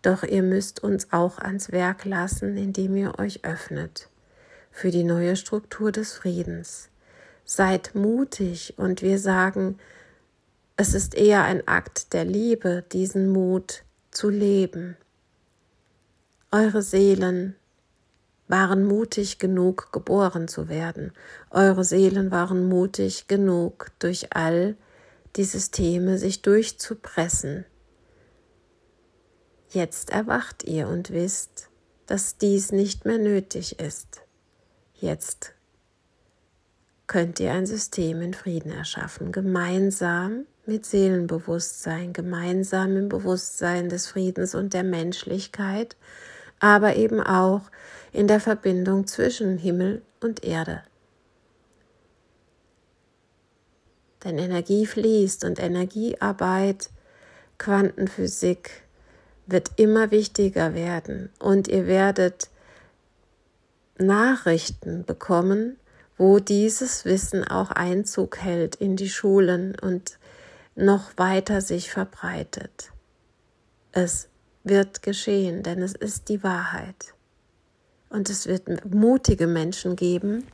Doch 0.00 0.22
ihr 0.22 0.42
müsst 0.42 0.82
uns 0.82 1.12
auch 1.12 1.36
ans 1.36 1.72
Werk 1.72 2.06
lassen, 2.06 2.56
indem 2.56 2.96
ihr 2.96 3.18
euch 3.18 3.44
öffnet 3.44 4.08
für 4.70 4.90
die 4.90 5.04
neue 5.04 5.36
Struktur 5.36 5.92
des 5.92 6.14
Friedens. 6.14 6.88
Seid 7.44 7.94
mutig 7.94 8.78
und 8.78 9.02
wir 9.02 9.18
sagen, 9.18 9.78
es 10.78 10.94
ist 10.94 11.14
eher 11.14 11.44
ein 11.44 11.68
Akt 11.68 12.14
der 12.14 12.24
Liebe, 12.24 12.82
diesen 12.92 13.28
Mut 13.28 13.84
zu 14.10 14.30
leben. 14.30 14.96
Eure 16.50 16.80
Seelen 16.80 17.56
waren 18.50 18.84
mutig 18.84 19.38
genug, 19.38 19.92
geboren 19.92 20.48
zu 20.48 20.68
werden. 20.68 21.12
Eure 21.50 21.84
Seelen 21.84 22.30
waren 22.30 22.68
mutig 22.68 23.28
genug, 23.28 23.92
durch 24.00 24.34
all 24.34 24.76
die 25.36 25.44
Systeme 25.44 26.18
sich 26.18 26.42
durchzupressen. 26.42 27.64
Jetzt 29.70 30.10
erwacht 30.10 30.64
ihr 30.64 30.88
und 30.88 31.10
wisst, 31.10 31.68
dass 32.06 32.38
dies 32.38 32.72
nicht 32.72 33.04
mehr 33.04 33.18
nötig 33.18 33.78
ist. 33.78 34.22
Jetzt 34.94 35.54
könnt 37.06 37.38
ihr 37.38 37.52
ein 37.52 37.66
System 37.66 38.20
in 38.20 38.34
Frieden 38.34 38.72
erschaffen, 38.72 39.30
gemeinsam 39.30 40.46
mit 40.66 40.84
Seelenbewusstsein, 40.86 42.12
gemeinsam 42.12 42.96
im 42.96 43.08
Bewusstsein 43.08 43.88
des 43.88 44.08
Friedens 44.08 44.56
und 44.56 44.74
der 44.74 44.84
Menschlichkeit, 44.84 45.96
aber 46.58 46.96
eben 46.96 47.20
auch 47.20 47.62
in 48.12 48.26
der 48.26 48.40
Verbindung 48.40 49.06
zwischen 49.06 49.58
Himmel 49.58 50.02
und 50.20 50.44
Erde. 50.44 50.82
Denn 54.24 54.38
Energie 54.38 54.86
fließt 54.86 55.44
und 55.44 55.58
Energiearbeit, 55.58 56.90
Quantenphysik 57.58 58.82
wird 59.46 59.70
immer 59.76 60.10
wichtiger 60.10 60.74
werden 60.74 61.30
und 61.38 61.68
ihr 61.68 61.86
werdet 61.86 62.48
Nachrichten 63.98 65.04
bekommen, 65.04 65.76
wo 66.16 66.38
dieses 66.38 67.04
Wissen 67.04 67.44
auch 67.44 67.70
Einzug 67.70 68.38
hält 68.38 68.76
in 68.76 68.96
die 68.96 69.08
Schulen 69.08 69.74
und 69.78 70.18
noch 70.74 71.16
weiter 71.16 71.60
sich 71.60 71.90
verbreitet. 71.90 72.92
Es 73.92 74.28
wird 74.62 75.02
geschehen, 75.02 75.62
denn 75.62 75.82
es 75.82 75.94
ist 75.94 76.28
die 76.28 76.42
Wahrheit. 76.42 77.14
Und 78.10 78.28
es 78.28 78.46
wird 78.46 78.92
mutige 78.92 79.46
Menschen 79.46 79.96
geben, 79.96 80.44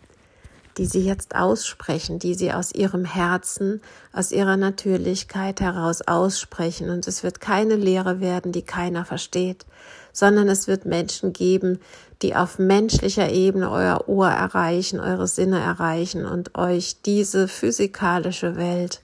die 0.76 0.84
sie 0.84 1.04
jetzt 1.04 1.34
aussprechen, 1.34 2.18
die 2.18 2.34
sie 2.34 2.52
aus 2.52 2.70
ihrem 2.72 3.06
Herzen, 3.06 3.80
aus 4.12 4.30
ihrer 4.30 4.58
Natürlichkeit 4.58 5.62
heraus 5.62 6.02
aussprechen. 6.02 6.90
Und 6.90 7.08
es 7.08 7.22
wird 7.22 7.40
keine 7.40 7.76
Lehre 7.76 8.20
werden, 8.20 8.52
die 8.52 8.62
keiner 8.62 9.06
versteht, 9.06 9.64
sondern 10.12 10.48
es 10.48 10.68
wird 10.68 10.84
Menschen 10.84 11.32
geben, 11.32 11.80
die 12.20 12.36
auf 12.36 12.58
menschlicher 12.58 13.30
Ebene 13.30 13.70
euer 13.70 14.06
Ohr 14.06 14.28
erreichen, 14.28 15.00
eure 15.00 15.26
Sinne 15.26 15.60
erreichen 15.60 16.26
und 16.26 16.56
euch 16.58 17.00
diese 17.02 17.48
physikalische 17.48 18.56
Welt 18.56 19.00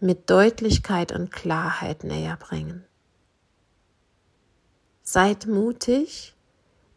mit 0.00 0.28
Deutlichkeit 0.28 1.12
und 1.12 1.30
Klarheit 1.30 2.02
näher 2.02 2.36
bringen. 2.36 2.84
Seid 5.02 5.46
mutig 5.46 6.34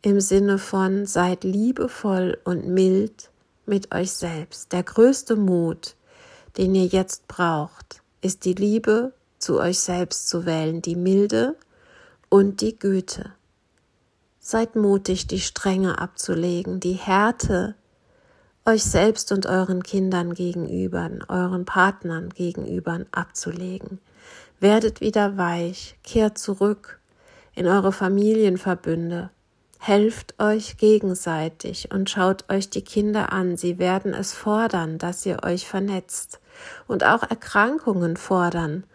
im 0.04 0.20
Sinne 0.20 0.60
von 0.60 1.06
seid 1.06 1.44
liebevoll 1.46 2.38
und 2.44 2.68
mild 2.68 3.32
mit 3.66 3.96
euch 3.96 4.12
selbst. 4.12 4.74
Der 4.74 4.84
größte 4.84 5.36
Mut, 5.38 5.96
den 6.58 6.76
ihr 6.76 6.86
jetzt 6.86 7.28
braucht, 7.28 8.04
ist 8.22 8.46
die 8.46 8.54
Liebe 8.54 9.14
zu 9.40 9.60
euch 9.60 9.80
selbst 9.80 10.28
zu 10.28 10.46
wählen, 10.46 10.82
die 10.82 10.98
Milde 10.98 11.56
und 12.30 12.60
die 12.60 12.78
Güte. 12.78 13.32
Seid 14.40 14.76
mutig, 14.76 15.28
die 15.28 15.40
Strenge 15.40 16.00
abzulegen, 16.00 16.82
die 16.82 16.94
Härte 16.94 17.76
euch 18.66 18.84
selbst 18.84 19.32
und 19.32 19.46
euren 19.46 19.84
Kindern 19.84 20.34
gegenüber, 20.34 21.10
euren 21.30 21.64
Partnern 21.64 22.30
gegenüber 22.30 23.00
abzulegen. 23.12 24.00
Werdet 24.60 25.00
wieder 25.00 25.38
weich, 25.38 25.98
kehrt 26.04 26.38
zurück 26.38 27.00
in 27.56 27.68
eure 27.68 27.92
Familienverbünde, 27.92 29.30
helft 29.86 30.36
euch 30.40 30.78
gegenseitig 30.78 31.92
und 31.92 32.10
schaut 32.10 32.50
euch 32.50 32.70
die 32.70 32.84
Kinder 32.84 33.34
an. 33.34 33.58
Sie 33.58 33.80
werden 33.80 34.14
es 34.14 34.32
fordern, 34.32 34.98
dass 34.98 35.26
ihr 35.26 35.44
euch 35.44 35.68
vernetzt 35.68 36.40
und 36.88 37.04
auch 37.04 37.24
Erkrankungen 37.24 38.16
fordern, 38.16 38.86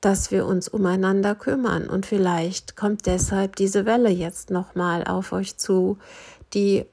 dass 0.00 0.30
wir 0.30 0.46
uns 0.46 0.68
umeinander 0.68 1.34
kümmern 1.34 1.88
und 1.88 2.06
vielleicht 2.06 2.76
kommt 2.76 3.06
deshalb 3.06 3.56
diese 3.56 3.86
Welle 3.86 4.10
jetzt 4.10 4.50
nochmal 4.50 5.02
auf 5.02 5.32
euch 5.32 5.56
zu, 5.56 5.98
die 6.54 6.86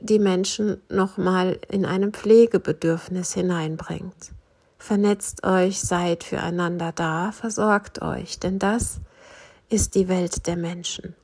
die 0.00 0.20
Menschen 0.20 0.80
nochmal 0.88 1.58
in 1.68 1.84
einem 1.84 2.12
Pflegebedürfnis 2.12 3.34
hineinbringt. 3.34 4.30
Vernetzt 4.78 5.44
euch, 5.44 5.80
seid 5.80 6.22
füreinander 6.22 6.92
da, 6.92 7.32
versorgt 7.32 8.00
euch, 8.00 8.38
denn 8.38 8.60
das 8.60 9.00
ist 9.68 9.96
die 9.96 10.08
Welt 10.08 10.46
der 10.46 10.56
Menschen. 10.56 11.16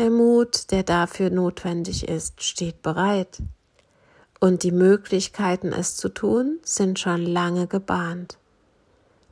Der 0.00 0.10
Mut, 0.10 0.70
der 0.70 0.82
dafür 0.82 1.28
notwendig 1.28 2.08
ist, 2.08 2.42
steht 2.42 2.80
bereit. 2.80 3.42
Und 4.40 4.62
die 4.62 4.72
Möglichkeiten, 4.72 5.74
es 5.74 5.94
zu 5.94 6.08
tun, 6.08 6.58
sind 6.62 6.98
schon 6.98 7.26
lange 7.26 7.66
gebahnt. 7.66 8.38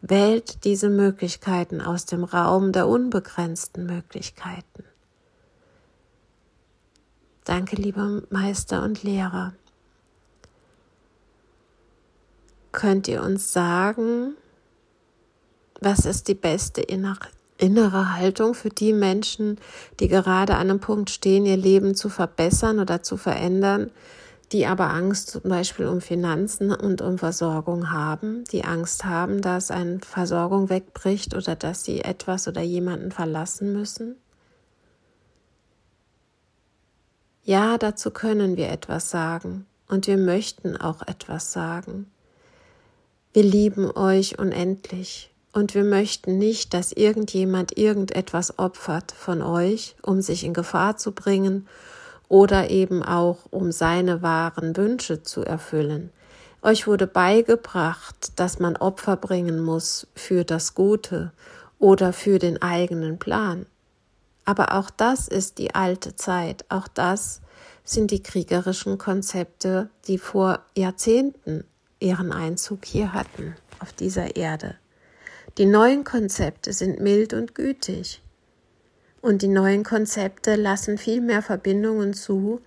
Wählt 0.02 0.64
diese 0.64 0.90
Möglichkeiten 0.90 1.80
aus 1.80 2.04
dem 2.04 2.22
Raum 2.22 2.72
der 2.72 2.86
unbegrenzten 2.86 3.86
Möglichkeiten. 3.86 4.84
Danke, 7.44 7.76
lieber 7.76 8.24
Meister 8.28 8.82
und 8.82 9.02
Lehrer. 9.02 9.54
Könnt 12.72 13.08
ihr 13.08 13.22
uns 13.22 13.54
sagen, 13.54 14.36
was 15.80 16.04
ist 16.04 16.28
die 16.28 16.34
beste 16.34 16.82
innere 16.82 17.37
Haltung 17.60 18.54
für 18.54 18.70
die 18.70 18.92
Menschen, 18.92 19.58
die 20.00 20.08
gerade 20.08 20.54
an 20.54 20.70
einem 20.70 20.80
Punkt 20.80 21.10
stehen, 21.10 21.46
ihr 21.46 21.56
Leben 21.56 21.94
zu 21.94 22.08
verbessern 22.08 22.78
oder 22.78 23.02
zu 23.02 23.16
verändern, 23.16 23.90
die 24.52 24.66
aber 24.66 24.90
Angst 24.90 25.30
zum 25.30 25.42
Beispiel 25.42 25.86
um 25.86 26.00
Finanzen 26.00 26.72
und 26.72 27.02
um 27.02 27.18
Versorgung 27.18 27.90
haben, 27.90 28.44
die 28.44 28.64
Angst 28.64 29.04
haben, 29.04 29.42
dass 29.42 29.70
eine 29.70 30.00
Versorgung 30.00 30.70
wegbricht 30.70 31.34
oder 31.34 31.54
dass 31.54 31.84
sie 31.84 32.00
etwas 32.00 32.48
oder 32.48 32.62
jemanden 32.62 33.12
verlassen 33.12 33.72
müssen? 33.72 34.16
Ja, 37.44 37.78
dazu 37.78 38.10
können 38.10 38.56
wir 38.56 38.68
etwas 38.68 39.10
sagen 39.10 39.66
und 39.88 40.06
wir 40.06 40.18
möchten 40.18 40.76
auch 40.76 41.06
etwas 41.06 41.52
sagen. 41.52 42.10
Wir 43.32 43.42
lieben 43.42 43.90
euch 43.90 44.38
unendlich 44.38 45.30
und 45.58 45.74
wir 45.74 45.84
möchten 45.84 46.38
nicht, 46.38 46.72
dass 46.72 46.92
irgendjemand 46.92 47.76
irgendetwas 47.76 48.58
opfert 48.58 49.12
von 49.12 49.42
euch, 49.42 49.96
um 50.02 50.22
sich 50.22 50.44
in 50.44 50.54
Gefahr 50.54 50.96
zu 50.96 51.12
bringen 51.12 51.66
oder 52.28 52.70
eben 52.70 53.02
auch 53.02 53.38
um 53.50 53.72
seine 53.72 54.22
wahren 54.22 54.76
Wünsche 54.76 55.24
zu 55.24 55.42
erfüllen. 55.44 56.10
Euch 56.62 56.86
wurde 56.86 57.06
beigebracht, 57.06 58.32
dass 58.36 58.60
man 58.60 58.76
Opfer 58.76 59.16
bringen 59.16 59.60
muss 59.60 60.06
für 60.14 60.44
das 60.44 60.74
Gute 60.74 61.32
oder 61.78 62.12
für 62.12 62.38
den 62.38 62.62
eigenen 62.62 63.18
Plan. 63.18 63.66
Aber 64.44 64.74
auch 64.74 64.90
das 64.90 65.26
ist 65.26 65.58
die 65.58 65.74
alte 65.74 66.14
Zeit, 66.14 66.64
auch 66.68 66.88
das 66.88 67.40
sind 67.84 68.12
die 68.12 68.22
kriegerischen 68.22 68.96
Konzepte, 68.96 69.90
die 70.06 70.18
vor 70.18 70.60
Jahrzehnten 70.76 71.64
ihren 71.98 72.32
Einzug 72.32 72.84
hier 72.84 73.12
hatten, 73.12 73.56
auf 73.80 73.92
dieser 73.92 74.36
Erde. 74.36 74.76
Die 75.58 75.66
neuen 75.66 76.04
Konzepte 76.04 76.72
sind 76.72 77.00
mild 77.00 77.34
und 77.34 77.56
gütig. 77.56 78.22
Und 79.20 79.42
die 79.42 79.48
neuen 79.48 79.82
Konzepte 79.82 80.54
lassen 80.54 80.98
viel 80.98 81.20
mehr 81.20 81.42
Verbindungen 81.42 82.14
zu, 82.14 82.60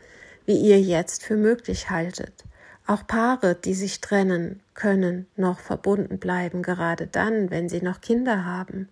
wie 0.45 0.57
ihr 0.57 0.81
jetzt 0.81 1.23
für 1.23 1.37
möglich 1.37 1.89
haltet. 1.89 2.43
Auch 2.85 3.07
Paare, 3.07 3.55
die 3.55 3.75
sich 3.75 4.01
trennen, 4.01 4.59
können 4.73 5.27
noch 5.37 5.61
verbunden 5.61 6.17
bleiben, 6.17 6.63
gerade 6.63 7.07
dann, 7.07 7.49
wenn 7.49 7.69
sie 7.69 7.81
noch 7.81 8.01
Kinder 8.01 8.43
haben. 8.43 8.89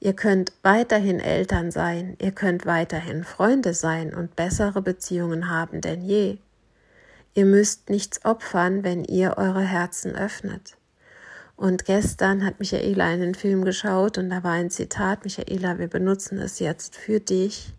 Ihr 0.00 0.14
könnt 0.14 0.54
weiterhin 0.62 1.20
Eltern 1.20 1.70
sein, 1.70 2.16
ihr 2.18 2.32
könnt 2.32 2.64
weiterhin 2.64 3.22
Freunde 3.22 3.74
sein 3.74 4.14
und 4.14 4.34
bessere 4.34 4.80
Beziehungen 4.80 5.50
haben 5.50 5.82
denn 5.82 6.00
je. 6.00 6.38
Ihr 7.34 7.44
müsst 7.44 7.90
nichts 7.90 8.24
opfern, 8.24 8.82
wenn 8.82 9.04
ihr 9.04 9.36
eure 9.36 9.60
Herzen 9.60 10.16
öffnet. 10.16 10.78
Und 11.56 11.86
gestern 11.86 12.44
hat 12.44 12.60
Michaela 12.60 13.06
einen 13.06 13.34
Film 13.34 13.64
geschaut 13.64 14.18
und 14.18 14.30
da 14.30 14.44
war 14.44 14.52
ein 14.52 14.70
Zitat, 14.70 15.24
Michaela, 15.24 15.78
wir 15.78 15.88
benutzen 15.88 16.38
es 16.38 16.58
jetzt 16.58 16.96
für 16.96 17.18
dich. 17.18 17.72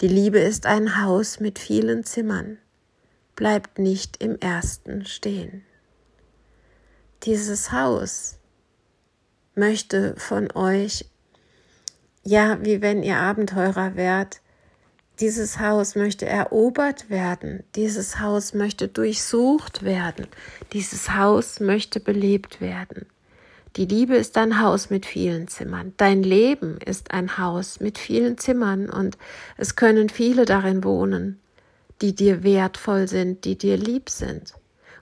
Die 0.00 0.08
Liebe 0.08 0.38
ist 0.38 0.66
ein 0.66 1.02
Haus 1.02 1.38
mit 1.38 1.58
vielen 1.58 2.04
Zimmern. 2.04 2.58
Bleibt 3.36 3.78
nicht 3.78 4.22
im 4.22 4.38
ersten 4.38 5.04
stehen. 5.04 5.62
Dieses 7.24 7.70
Haus 7.70 8.38
möchte 9.54 10.14
von 10.16 10.50
euch 10.52 11.04
ja, 12.24 12.58
wie 12.62 12.82
wenn 12.82 13.02
ihr 13.02 13.16
Abenteurer 13.16 13.96
wärt. 13.96 14.41
Dieses 15.22 15.60
Haus 15.60 15.94
möchte 15.94 16.26
erobert 16.26 17.08
werden, 17.08 17.62
dieses 17.76 18.18
Haus 18.18 18.54
möchte 18.54 18.88
durchsucht 18.88 19.84
werden, 19.84 20.26
dieses 20.72 21.14
Haus 21.14 21.60
möchte 21.60 22.00
belebt 22.00 22.60
werden. 22.60 23.06
Die 23.76 23.84
Liebe 23.84 24.16
ist 24.16 24.36
ein 24.36 24.60
Haus 24.60 24.90
mit 24.90 25.06
vielen 25.06 25.46
Zimmern. 25.46 25.92
Dein 25.96 26.24
Leben 26.24 26.76
ist 26.78 27.12
ein 27.12 27.38
Haus 27.38 27.78
mit 27.78 27.98
vielen 27.98 28.36
Zimmern 28.36 28.90
und 28.90 29.16
es 29.56 29.76
können 29.76 30.08
viele 30.08 30.44
darin 30.44 30.82
wohnen, 30.82 31.40
die 32.00 32.16
dir 32.16 32.42
wertvoll 32.42 33.06
sind, 33.06 33.44
die 33.44 33.56
dir 33.56 33.76
lieb 33.76 34.10
sind. 34.10 34.54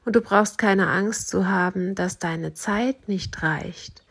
Und 0.05 0.17
du 0.17 0.21
brauchst 0.21 0.59
keine 0.59 0.89
Angst 0.89 1.31
zu 1.31 1.49
haben, 1.49 1.95
dass 1.95 2.19
deine 2.19 2.53
Zeit 2.53 3.09
nicht 3.09 3.43
reicht. 3.43 4.03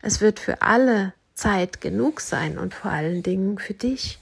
Es 0.00 0.22
wird 0.22 0.40
für 0.40 0.62
alle 0.62 1.12
Zeit 1.34 1.82
genug 1.82 2.22
sein 2.22 2.56
und 2.56 2.72
vor 2.72 2.90
allen 2.90 3.22
Dingen 3.22 3.58
für 3.58 3.74
dich, 3.74 4.18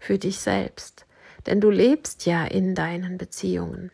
für 0.00 0.18
dich 0.18 0.40
selbst. 0.40 1.06
Denn 1.46 1.60
du 1.60 1.70
lebst 1.70 2.26
ja 2.26 2.44
in 2.44 2.74
deinen 2.74 3.16
Beziehungen. 3.18 3.92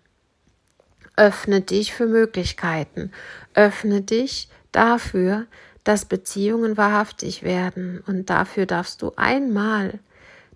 Öffne 1.16 1.60
dich 1.60 1.92
für 1.92 2.06
Möglichkeiten. 2.06 3.12
Öffne 3.54 4.00
dich 4.00 4.48
dafür, 4.72 5.46
dass 5.84 6.04
Beziehungen 6.04 6.76
wahrhaftig 6.76 7.42
werden. 7.42 8.02
Und 8.06 8.30
dafür 8.30 8.66
darfst 8.66 9.02
du 9.02 9.12
einmal 9.16 9.98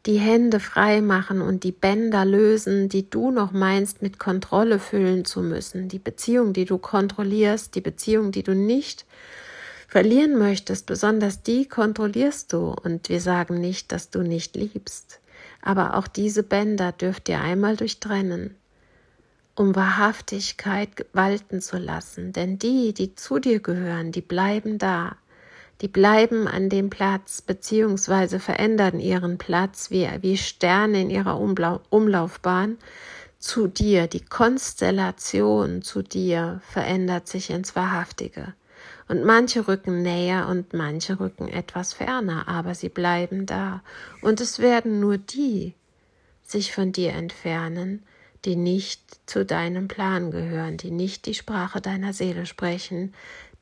die 0.06 0.18
Hände 0.18 0.60
frei 0.60 1.02
machen 1.02 1.42
und 1.42 1.62
die 1.62 1.72
Bänder 1.72 2.24
lösen, 2.24 2.88
die 2.88 3.08
du 3.08 3.30
noch 3.30 3.52
meinst, 3.52 4.00
mit 4.02 4.18
Kontrolle 4.18 4.78
füllen 4.78 5.24
zu 5.24 5.40
müssen. 5.42 5.88
Die 5.88 5.98
Beziehung, 5.98 6.52
die 6.52 6.64
du 6.64 6.78
kontrollierst, 6.78 7.74
die 7.74 7.82
Beziehung, 7.82 8.32
die 8.32 8.42
du 8.42 8.54
nicht 8.54 9.04
verlieren 9.88 10.38
möchtest, 10.38 10.86
besonders 10.86 11.42
die 11.42 11.68
kontrollierst 11.68 12.52
du 12.52 12.70
und 12.70 13.08
wir 13.08 13.20
sagen 13.20 13.60
nicht, 13.60 13.92
dass 13.92 14.10
du 14.10 14.22
nicht 14.22 14.56
liebst. 14.56 15.19
Aber 15.62 15.94
auch 15.96 16.08
diese 16.08 16.42
Bänder 16.42 16.92
dürft 16.92 17.28
ihr 17.28 17.40
einmal 17.40 17.76
durchtrennen, 17.76 18.54
um 19.54 19.74
Wahrhaftigkeit 19.76 21.06
walten 21.12 21.60
zu 21.60 21.76
lassen. 21.76 22.32
Denn 22.32 22.58
die, 22.58 22.94
die 22.94 23.14
zu 23.14 23.38
dir 23.38 23.60
gehören, 23.60 24.12
die 24.12 24.22
bleiben 24.22 24.78
da. 24.78 25.16
Die 25.80 25.88
bleiben 25.88 26.46
an 26.46 26.68
dem 26.68 26.90
Platz, 26.90 27.40
beziehungsweise 27.40 28.38
verändern 28.38 29.00
ihren 29.00 29.38
Platz 29.38 29.90
wie, 29.90 30.08
wie 30.20 30.36
Sterne 30.36 31.00
in 31.00 31.10
ihrer 31.10 31.40
Umlau 31.40 31.80
Umlaufbahn 31.88 32.76
zu 33.38 33.66
dir. 33.66 34.06
Die 34.06 34.24
Konstellation 34.24 35.82
zu 35.82 36.02
dir 36.02 36.60
verändert 36.68 37.28
sich 37.28 37.50
ins 37.50 37.74
Wahrhaftige. 37.76 38.54
Und 39.10 39.24
manche 39.24 39.66
rücken 39.66 40.02
näher 40.02 40.46
und 40.46 40.72
manche 40.72 41.18
rücken 41.18 41.48
etwas 41.48 41.92
ferner, 41.92 42.46
aber 42.46 42.76
sie 42.76 42.88
bleiben 42.88 43.44
da. 43.44 43.82
Und 44.22 44.40
es 44.40 44.60
werden 44.60 45.00
nur 45.00 45.18
die 45.18 45.74
sich 46.44 46.72
von 46.72 46.92
dir 46.92 47.14
entfernen, 47.14 48.04
die 48.44 48.54
nicht 48.54 49.00
zu 49.26 49.44
deinem 49.44 49.88
Plan 49.88 50.30
gehören, 50.30 50.76
die 50.76 50.92
nicht 50.92 51.26
die 51.26 51.34
Sprache 51.34 51.80
deiner 51.80 52.12
Seele 52.12 52.46
sprechen, 52.46 53.12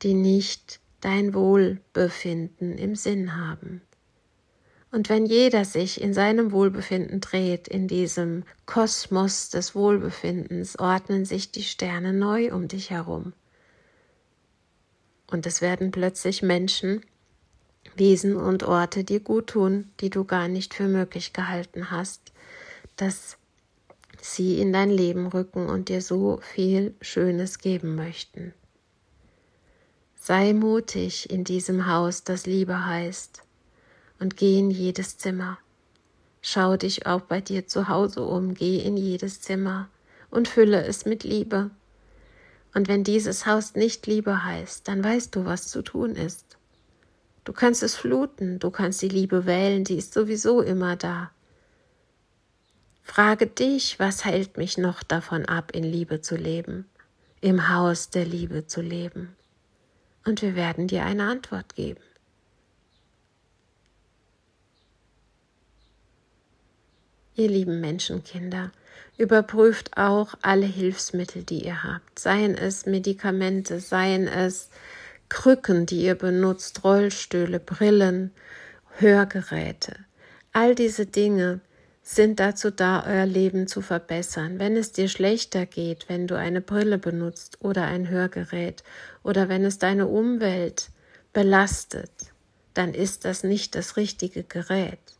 die 0.03 0.13
nicht 0.13 0.79
dein 1.01 1.33
Wohlbefinden 1.33 2.77
im 2.77 2.95
Sinn 2.95 3.35
haben. 3.35 3.81
Und 4.91 5.09
wenn 5.09 5.25
jeder 5.25 5.65
sich 5.65 5.99
in 5.99 6.13
seinem 6.13 6.51
Wohlbefinden 6.51 7.21
dreht, 7.21 7.67
in 7.67 7.87
diesem 7.87 8.43
Kosmos 8.67 9.49
des 9.49 9.73
Wohlbefindens, 9.73 10.77
ordnen 10.77 11.25
sich 11.25 11.51
die 11.51 11.63
Sterne 11.63 12.13
neu 12.13 12.53
um 12.53 12.67
dich 12.67 12.91
herum. 12.91 13.33
Und 15.31 15.45
es 15.45 15.61
werden 15.61 15.91
plötzlich 15.91 16.41
Menschen, 16.41 17.01
Wesen 17.95 18.35
und 18.35 18.63
Orte 18.63 19.03
dir 19.03 19.19
gut 19.19 19.47
tun, 19.47 19.91
die 19.99 20.09
du 20.09 20.23
gar 20.23 20.47
nicht 20.47 20.73
für 20.73 20.87
möglich 20.87 21.33
gehalten 21.33 21.91
hast, 21.91 22.31
dass 22.95 23.37
sie 24.21 24.59
in 24.59 24.73
dein 24.73 24.89
Leben 24.89 25.27
rücken 25.27 25.67
und 25.67 25.89
dir 25.89 26.01
so 26.01 26.39
viel 26.41 26.93
Schönes 27.01 27.59
geben 27.59 27.95
möchten. 27.95 28.53
Sei 30.15 30.53
mutig 30.53 31.29
in 31.29 31.43
diesem 31.43 31.87
Haus, 31.87 32.23
das 32.23 32.45
Liebe 32.45 32.85
heißt, 32.85 33.43
und 34.19 34.35
geh 34.35 34.59
in 34.59 34.69
jedes 34.69 35.17
Zimmer. 35.17 35.57
Schau 36.41 36.77
dich 36.77 37.05
auch 37.05 37.21
bei 37.21 37.41
dir 37.41 37.67
zu 37.67 37.87
Hause 37.87 38.23
um, 38.23 38.53
geh 38.53 38.79
in 38.79 38.97
jedes 38.97 39.41
Zimmer 39.41 39.89
und 40.29 40.47
fülle 40.47 40.83
es 40.83 41.05
mit 41.05 41.23
Liebe. 41.23 41.71
Und 42.73 42.87
wenn 42.87 43.03
dieses 43.03 43.45
Haus 43.45 43.75
nicht 43.75 44.05
Liebe 44.07 44.43
heißt, 44.43 44.87
dann 44.87 45.03
weißt 45.03 45.35
du, 45.35 45.45
was 45.45 45.67
zu 45.67 45.81
tun 45.81 46.15
ist. 46.15 46.57
Du 47.43 47.53
kannst 47.53 47.81
es 47.81 47.95
fluten, 47.95 48.59
du 48.59 48.69
kannst 48.69 49.01
die 49.01 49.09
Liebe 49.09 49.45
wählen, 49.45 49.83
die 49.83 49.97
ist 49.97 50.13
sowieso 50.13 50.61
immer 50.61 50.95
da. 50.95 51.31
Frage 53.01 53.47
dich, 53.47 53.97
was 53.97 54.23
hält 54.23 54.57
mich 54.57 54.77
noch 54.77 55.01
davon 55.01 55.45
ab, 55.45 55.71
in 55.73 55.83
Liebe 55.83 56.21
zu 56.21 56.35
leben, 56.35 56.85
im 57.41 57.69
Haus 57.69 58.11
der 58.11 58.25
Liebe 58.25 58.67
zu 58.67 58.81
leben? 58.81 59.35
Und 60.25 60.43
wir 60.43 60.55
werden 60.55 60.87
dir 60.87 61.05
eine 61.05 61.27
Antwort 61.27 61.73
geben. 61.73 62.01
Ihr 67.35 67.47
lieben 67.47 67.79
Menschenkinder, 67.79 68.71
überprüft 69.19 69.97
auch 69.97 70.33
alle 70.41 70.65
Hilfsmittel, 70.65 71.43
die 71.43 71.65
ihr 71.65 71.83
habt, 71.83 72.17
seien 72.17 72.55
es 72.55 72.85
Medikamente, 72.85 73.81
seien 73.81 74.27
es 74.27 74.69
Krücken, 75.27 75.85
die 75.85 76.03
ihr 76.03 76.15
benutzt, 76.15 76.85
Rollstühle, 76.85 77.59
Brillen, 77.59 78.31
Hörgeräte. 78.97 79.97
All 80.53 80.73
diese 80.73 81.05
Dinge 81.05 81.59
sind 82.01 82.39
dazu 82.39 82.71
da, 82.71 83.05
euer 83.05 83.25
Leben 83.25 83.67
zu 83.67 83.81
verbessern. 83.81 84.57
Wenn 84.57 84.77
es 84.77 84.93
dir 84.93 85.09
schlechter 85.09 85.65
geht, 85.65 86.07
wenn 86.07 86.25
du 86.25 86.37
eine 86.37 86.61
Brille 86.61 86.97
benutzt 86.97 87.57
oder 87.59 87.83
ein 87.83 88.07
Hörgerät 88.07 88.83
oder 89.21 89.49
wenn 89.49 89.65
es 89.65 89.79
deine 89.79 90.07
Umwelt 90.07 90.89
belastet, 91.33 92.11
dann 92.73 92.93
ist 92.93 93.25
das 93.25 93.43
nicht 93.43 93.75
das 93.75 93.97
richtige 93.97 94.43
Gerät. 94.43 95.18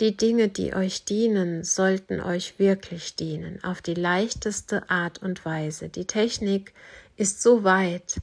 Die 0.00 0.16
Dinge, 0.16 0.48
die 0.48 0.72
euch 0.72 1.04
dienen, 1.04 1.62
sollten 1.62 2.20
euch 2.20 2.58
wirklich 2.58 3.16
dienen, 3.16 3.62
auf 3.62 3.82
die 3.82 3.94
leichteste 3.94 4.88
Art 4.88 5.22
und 5.22 5.44
Weise. 5.44 5.90
Die 5.90 6.06
Technik 6.06 6.72
ist 7.16 7.42
so 7.42 7.64
weit, 7.64 8.16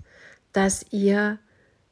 dass 0.53 0.87
ihr 0.89 1.37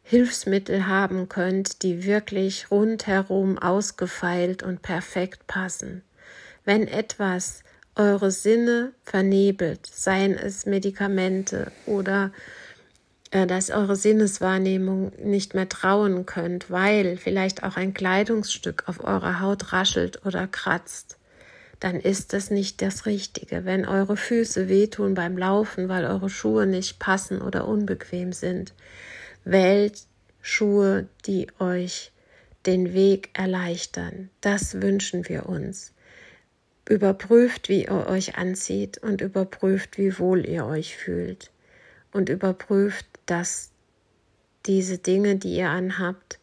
Hilfsmittel 0.01 0.87
haben 0.87 1.29
könnt, 1.29 1.83
die 1.83 2.03
wirklich 2.03 2.71
rundherum 2.71 3.59
ausgefeilt 3.59 4.63
und 4.63 4.81
perfekt 4.81 5.45
passen. 5.45 6.01
Wenn 6.63 6.87
etwas 6.87 7.63
eure 7.93 8.31
Sinne 8.31 8.91
vernebelt, 9.03 9.85
seien 9.85 10.35
es 10.35 10.65
Medikamente 10.65 11.71
oder 11.85 12.31
dass 13.31 13.69
eure 13.69 13.95
Sinneswahrnehmung 13.95 15.11
nicht 15.21 15.55
mehr 15.55 15.67
trauen 15.67 16.25
könnt, 16.25 16.69
weil 16.71 17.17
vielleicht 17.17 17.63
auch 17.63 17.75
ein 17.75 17.93
Kleidungsstück 17.93 18.83
auf 18.87 19.03
eurer 19.03 19.41
Haut 19.41 19.73
raschelt 19.73 20.25
oder 20.25 20.47
kratzt, 20.47 21.17
dann 21.79 21.99
ist 21.99 22.33
das 22.33 22.49
nicht 22.49 22.81
das 22.81 23.05
Richtige. 23.05 23.65
Wenn 23.65 23.85
eure 23.85 24.15
Füße 24.15 24.69
wehtun 24.69 25.13
beim 25.13 25.37
Laufen, 25.37 25.89
weil 25.89 26.05
eure 26.05 26.29
Schuhe 26.29 26.65
nicht 26.65 26.99
passen 26.99 27.41
oder 27.41 27.67
unbequem 27.67 28.31
sind, 28.31 28.73
wählt 29.43 30.03
Schuhe, 30.41 31.07
die 31.25 31.47
euch 31.59 32.11
den 32.65 32.93
Weg 32.93 33.29
erleichtern. 33.33 34.29
Das 34.41 34.81
wünschen 34.81 35.27
wir 35.27 35.47
uns. 35.47 35.93
Überprüft, 36.87 37.67
wie 37.67 37.85
ihr 37.85 38.07
euch 38.07 38.37
anzieht 38.37 38.99
und 38.99 39.21
überprüft, 39.21 39.97
wie 39.97 40.17
wohl 40.19 40.45
ihr 40.47 40.65
euch 40.65 40.95
fühlt. 40.95 41.51
Und 42.11 42.29
überprüft, 42.29 43.07
dass 43.25 43.71
diese 44.65 44.97
Dinge, 44.97 45.35
die 45.35 45.55
ihr 45.55 45.69
anhabt, 45.69 46.39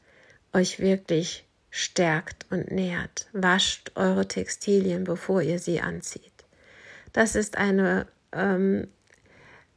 euch 0.52 0.78
wirklich 0.78 1.46
stärkt 1.70 2.46
und 2.50 2.70
nährt. 2.70 3.28
Wascht 3.32 3.92
eure 3.94 4.28
Textilien, 4.28 5.04
bevor 5.04 5.42
ihr 5.42 5.58
sie 5.58 5.80
anzieht. 5.80 6.22
Das 7.12 7.34
ist 7.34 7.56
eine, 7.56 8.06
ähm, 8.32 8.88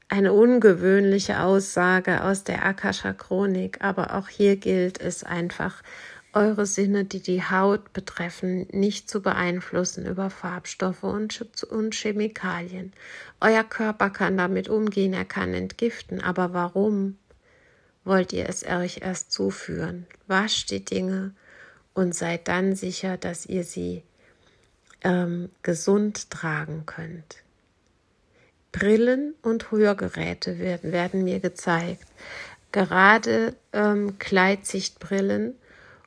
eine 0.10 0.34
ungewöhnliche 0.34 1.42
Aussage 1.42 2.24
aus 2.24 2.44
der 2.44 2.66
Akasha 2.66 3.14
Chronik, 3.14 3.82
aber 3.82 4.14
auch 4.16 4.28
hier 4.28 4.58
gilt 4.58 5.00
es 5.00 5.24
einfach, 5.24 5.82
eure 6.36 6.66
Sinne, 6.66 7.06
die 7.06 7.22
die 7.22 7.44
Haut 7.44 7.94
betreffen, 7.94 8.68
nicht 8.72 9.10
zu 9.10 9.22
beeinflussen 9.22 10.06
über 10.06 10.30
Farbstoffe 10.30 11.04
und, 11.04 11.96
Chemikalien. 11.96 12.94
Euer 13.40 13.64
Körper 13.64 14.10
kann 14.10 14.38
damit 14.38 14.68
umgehen, 14.68 15.14
er 15.14 15.26
kann 15.26 15.54
entgiften, 15.54 16.22
aber 16.22 16.54
warum 16.54 17.18
wollt 18.04 18.34
ihr 18.34 18.48
es 18.50 18.66
euch 18.66 19.00
erst 19.02 19.32
zuführen? 19.32 20.06
Wascht 20.28 20.72
die 20.72 20.84
Dinge 20.84 21.34
und 21.94 22.14
seid 22.14 22.50
dann 22.50 22.76
sicher, 22.76 23.18
dass 23.18 23.46
ihr 23.46 23.64
sie 23.64 24.04
ähm, 25.04 25.50
gesund 25.64 26.30
tragen 26.30 26.84
könnt. 26.86 27.38
Brillen 28.74 29.36
und 29.42 29.72
Hörgeräte 29.72 30.60
werden, 30.60 30.92
werden 30.92 31.24
mir 31.24 31.40
gezeigt. 31.40 32.06
Gerade 32.74 33.56
ähm, 33.72 34.20
Gleitsichtbrillen 34.20 35.56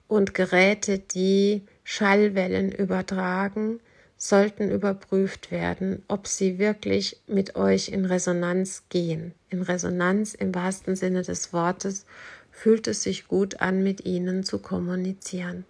und 0.08 0.34
Geräte, 0.34 0.98
die 0.98 1.62
Schallwellen 1.84 2.72
übertragen, 2.72 3.80
sollten 4.16 4.70
überprüft 4.70 5.52
werden, 5.52 6.02
ob 6.08 6.26
sie 6.26 6.58
wirklich 6.58 7.20
mit 7.28 7.54
euch 7.54 7.88
in 7.88 8.04
Resonanz 8.04 8.82
gehen. 8.88 9.32
In 9.48 9.62
Resonanz 9.62 10.34
im 10.34 10.54
wahrsten 10.54 10.96
Sinne 10.96 11.22
des 11.22 11.52
Wortes 11.52 12.04
fühlt 12.50 12.88
es 12.88 13.04
sich 13.04 13.28
gut 13.28 13.60
an, 13.60 13.84
mit 13.84 14.04
ihnen 14.04 14.42
zu 14.42 14.58
kommunizieren. 14.58 15.64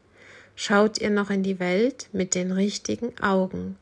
Schaut 0.57 0.99
ihr 0.99 1.11
noch 1.11 1.31
in 1.31 1.43
die 1.43 1.61
Welt 1.61 2.09
mit 2.13 2.35
den 2.35 2.51
richtigen 2.51 3.19
Augen, 3.21 3.77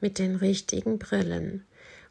mit 0.00 0.18
den 0.18 0.34
richtigen 0.34 0.98
Brillen. 0.98 1.64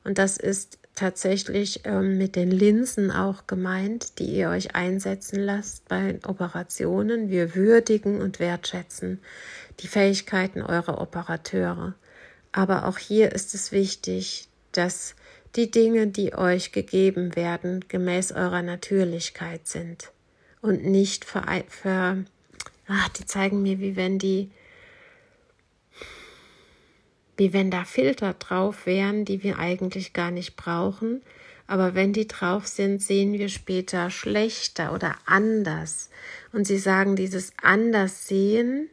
Und 0.03 0.17
das 0.17 0.37
ist 0.37 0.79
tatsächlich 1.01 1.81
ähm, 1.85 2.19
mit 2.19 2.35
den 2.35 2.51
Linsen 2.51 3.09
auch 3.09 3.47
gemeint, 3.47 4.19
die 4.19 4.35
ihr 4.35 4.49
euch 4.49 4.75
einsetzen 4.75 5.39
lasst 5.39 5.87
bei 5.89 6.19
Operationen. 6.27 7.31
Wir 7.31 7.55
würdigen 7.55 8.21
und 8.21 8.39
wertschätzen 8.39 9.19
die 9.79 9.87
Fähigkeiten 9.87 10.61
eurer 10.61 11.01
Operateure. 11.01 11.95
Aber 12.51 12.87
auch 12.87 12.99
hier 12.99 13.31
ist 13.31 13.55
es 13.55 13.71
wichtig, 13.71 14.47
dass 14.73 15.15
die 15.55 15.71
Dinge, 15.71 16.05
die 16.05 16.35
euch 16.35 16.71
gegeben 16.71 17.35
werden, 17.35 17.83
gemäß 17.87 18.31
eurer 18.31 18.61
Natürlichkeit 18.61 19.67
sind 19.67 20.11
und 20.61 20.85
nicht 20.85 21.25
ver, 21.25 21.63
ver 21.67 22.17
ach, 22.87 23.09
die 23.09 23.25
zeigen 23.25 23.63
mir, 23.63 23.79
wie 23.79 23.95
wenn 23.95 24.19
die, 24.19 24.51
wie 27.41 27.53
wenn 27.53 27.71
da 27.71 27.85
Filter 27.85 28.35
drauf 28.35 28.85
wären, 28.85 29.25
die 29.25 29.41
wir 29.41 29.57
eigentlich 29.57 30.13
gar 30.13 30.29
nicht 30.29 30.55
brauchen. 30.55 31.23
Aber 31.65 31.95
wenn 31.95 32.13
die 32.13 32.27
drauf 32.27 32.67
sind, 32.67 33.01
sehen 33.01 33.33
wir 33.33 33.49
später 33.49 34.11
schlechter 34.11 34.93
oder 34.93 35.15
anders. 35.25 36.11
Und 36.53 36.67
sie 36.67 36.77
sagen, 36.77 37.15
dieses 37.15 37.53
Anderssehen 37.59 38.91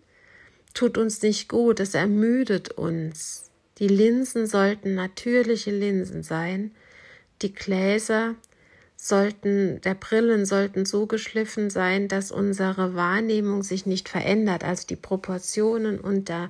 tut 0.73 0.97
uns 0.97 1.21
nicht 1.21 1.51
gut, 1.51 1.79
es 1.79 1.93
ermüdet 1.93 2.71
uns. 2.71 3.51
Die 3.81 3.89
Linsen 3.89 4.47
sollten 4.47 4.95
natürliche 4.95 5.71
Linsen 5.71 6.23
sein. 6.23 6.71
Die 7.43 7.53
Gläser 7.53 8.35
sollten, 8.97 9.83
der 9.83 9.95
Brillen 9.95 10.47
sollten 10.47 10.87
so 10.87 11.07
geschliffen 11.07 11.69
sein, 11.69 12.09
dass 12.09 12.33
unsere 12.33 12.95
Wahrnehmung 12.95 13.63
sich 13.63 13.85
nicht 13.85 14.09
verändert, 14.09 14.65
also 14.65 14.87
die 14.87 14.97
Proportionen 14.97 16.01
und 16.01 16.31
der, 16.31 16.49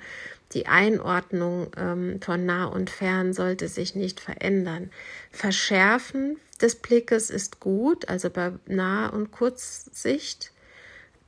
die 0.53 0.67
Einordnung 0.67 1.71
ähm, 1.77 2.21
von 2.23 2.47
nah 2.47 2.67
und 2.67 2.91
fern 2.91 3.33
sollte 3.33 3.69
sich 3.69 3.95
nicht 3.95 4.21
verändern. 4.21 4.91
Verschärfen 5.31 6.37
des 6.61 6.77
Blickes 6.77 7.31
ist 7.31 7.61
gut, 7.61 8.09
also 8.09 8.31
bei 8.31 8.53
Nah- 8.67 9.09
und 9.09 9.31
Kurzsicht, 9.31 10.53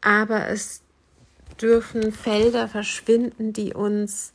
aber 0.00 0.48
es 0.48 0.82
dürfen 1.60 2.12
Felder 2.12 2.68
verschwinden, 2.68 3.52
die 3.52 3.74
uns 3.74 4.32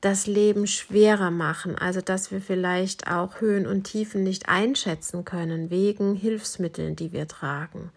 das 0.00 0.26
Leben 0.26 0.66
schwerer 0.66 1.30
machen, 1.30 1.76
also 1.76 2.00
dass 2.00 2.30
wir 2.30 2.42
vielleicht 2.42 3.10
auch 3.10 3.40
Höhen 3.40 3.66
und 3.66 3.84
Tiefen 3.84 4.22
nicht 4.22 4.48
einschätzen 4.48 5.24
können 5.24 5.70
wegen 5.70 6.14
Hilfsmitteln, 6.14 6.94
die 6.94 7.12
wir 7.12 7.26
tragen. 7.26 7.90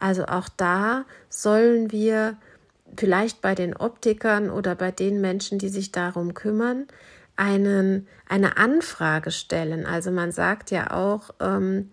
Also 0.00 0.26
auch 0.26 0.48
da 0.56 1.04
sollen 1.28 1.92
wir 1.92 2.36
vielleicht 2.96 3.40
bei 3.40 3.54
den 3.54 3.76
Optikern 3.76 4.50
oder 4.50 4.74
bei 4.74 4.90
den 4.90 5.20
Menschen, 5.20 5.58
die 5.58 5.68
sich 5.68 5.92
darum 5.92 6.34
kümmern, 6.34 6.86
einen, 7.36 8.08
eine 8.28 8.56
Anfrage 8.56 9.30
stellen. 9.30 9.86
Also 9.86 10.10
man 10.10 10.32
sagt 10.32 10.70
ja 10.70 10.90
auch, 10.90 11.30
ähm, 11.40 11.90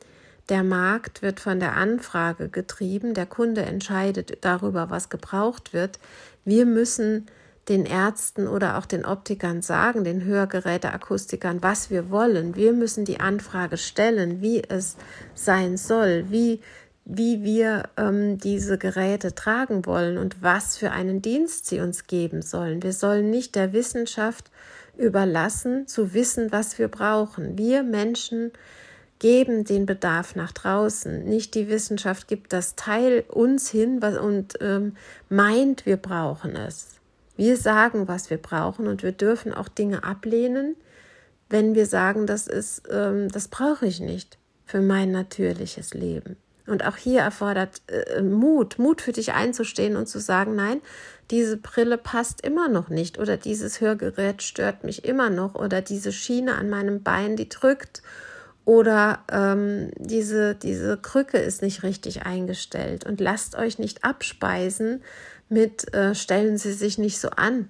der 0.49 0.63
Markt 0.63 1.21
wird 1.21 1.39
von 1.39 1.59
der 1.59 1.75
Anfrage 1.75 2.49
getrieben, 2.49 3.13
der 3.13 3.25
Kunde 3.25 3.61
entscheidet 3.61 4.39
darüber, 4.41 4.89
was 4.89 5.09
gebraucht 5.09 5.73
wird. 5.73 5.99
Wir 6.43 6.65
müssen 6.65 7.27
den 7.69 7.85
Ärzten 7.85 8.47
oder 8.47 8.77
auch 8.77 8.85
den 8.85 9.05
Optikern 9.05 9.61
sagen, 9.61 10.03
den 10.03 10.25
Hörgeräteakustikern, 10.25 11.63
was 11.63 11.89
wir 11.89 12.09
wollen. 12.09 12.55
Wir 12.55 12.73
müssen 12.73 13.05
die 13.05 13.21
Anfrage 13.21 13.77
stellen, 13.77 14.41
wie 14.41 14.61
es 14.61 14.97
sein 15.33 15.77
soll, 15.77 16.25
wie, 16.29 16.59
wie 17.05 17.43
wir 17.43 17.89
ähm, 17.97 18.37
diese 18.37 18.77
Geräte 18.77 19.35
tragen 19.35 19.85
wollen 19.85 20.17
und 20.17 20.41
was 20.41 20.77
für 20.77 20.91
einen 20.91 21.21
Dienst 21.21 21.65
sie 21.65 21.81
uns 21.81 22.07
geben 22.07 22.41
sollen. 22.41 22.81
Wir 22.81 22.93
sollen 22.93 23.29
nicht 23.29 23.55
der 23.55 23.73
Wissenschaft 23.73 24.51
überlassen, 24.97 25.87
zu 25.87 26.13
wissen, 26.13 26.51
was 26.51 26.79
wir 26.79 26.87
brauchen. 26.87 27.57
Wir 27.57 27.83
Menschen 27.83 28.51
geben 29.19 29.63
den 29.63 29.85
Bedarf 29.85 30.35
nach 30.35 30.51
draußen. 30.51 31.23
Nicht 31.25 31.55
die 31.55 31.67
Wissenschaft 31.69 32.27
gibt 32.27 32.53
das 32.53 32.75
Teil 32.75 33.23
uns 33.29 33.69
hin 33.69 33.99
und 33.99 34.55
ähm, 34.61 34.95
meint, 35.29 35.85
wir 35.85 35.97
brauchen 35.97 36.55
es. 36.55 36.99
Wir 37.35 37.57
sagen, 37.57 38.07
was 38.07 38.29
wir 38.29 38.37
brauchen 38.37 38.87
und 38.87 39.01
wir 39.01 39.11
dürfen 39.11 39.53
auch 39.53 39.67
Dinge 39.67 40.03
ablehnen, 40.03 40.75
wenn 41.49 41.75
wir 41.75 41.85
sagen, 41.85 42.27
das 42.27 42.47
ist, 42.47 42.83
ähm, 42.91 43.29
das 43.29 43.47
brauche 43.47 43.85
ich 43.85 43.99
nicht 43.99 44.37
für 44.65 44.81
mein 44.81 45.11
natürliches 45.11 45.93
Leben. 45.93 46.37
Und 46.65 46.85
auch 46.85 46.95
hier 46.95 47.21
erfordert 47.21 47.81
äh, 47.87 48.21
Mut, 48.21 48.79
Mut 48.79 49.01
für 49.01 49.11
dich 49.11 49.33
einzustehen 49.33 49.97
und 49.97 50.07
zu 50.07 50.19
sagen, 50.19 50.55
nein, 50.55 50.81
diese 51.29 51.57
Brille 51.57 51.97
passt 51.97 52.41
immer 52.41 52.69
noch 52.69 52.89
nicht 52.89 53.19
oder 53.19 53.37
dieses 53.37 53.81
Hörgerät 53.81 54.41
stört 54.41 54.83
mich 54.83 55.03
immer 55.03 55.29
noch 55.29 55.55
oder 55.55 55.81
diese 55.81 56.11
Schiene 56.11 56.55
an 56.55 56.69
meinem 56.69 57.03
Bein, 57.03 57.35
die 57.35 57.49
drückt 57.49 58.01
oder 58.65 59.23
ähm, 59.29 59.91
diese, 59.97 60.55
diese 60.55 60.97
Krücke 60.97 61.37
ist 61.37 61.61
nicht 61.61 61.83
richtig 61.83 62.25
eingestellt 62.25 63.05
und 63.05 63.19
lasst 63.19 63.55
euch 63.55 63.77
nicht 63.77 64.05
abspeisen 64.05 65.03
mit 65.49 65.93
äh, 65.93 66.15
stellen 66.15 66.57
Sie 66.57 66.73
sich 66.73 66.97
nicht 66.97 67.19
so 67.19 67.29
an. 67.29 67.69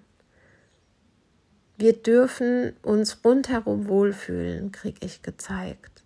Wir 1.78 1.94
dürfen 1.94 2.74
uns 2.84 3.20
rundherum 3.26 3.88
wohlfühlen, 3.88 4.72
krieg 4.72 4.98
ich 5.02 5.24
gezeigt. 5.24 6.04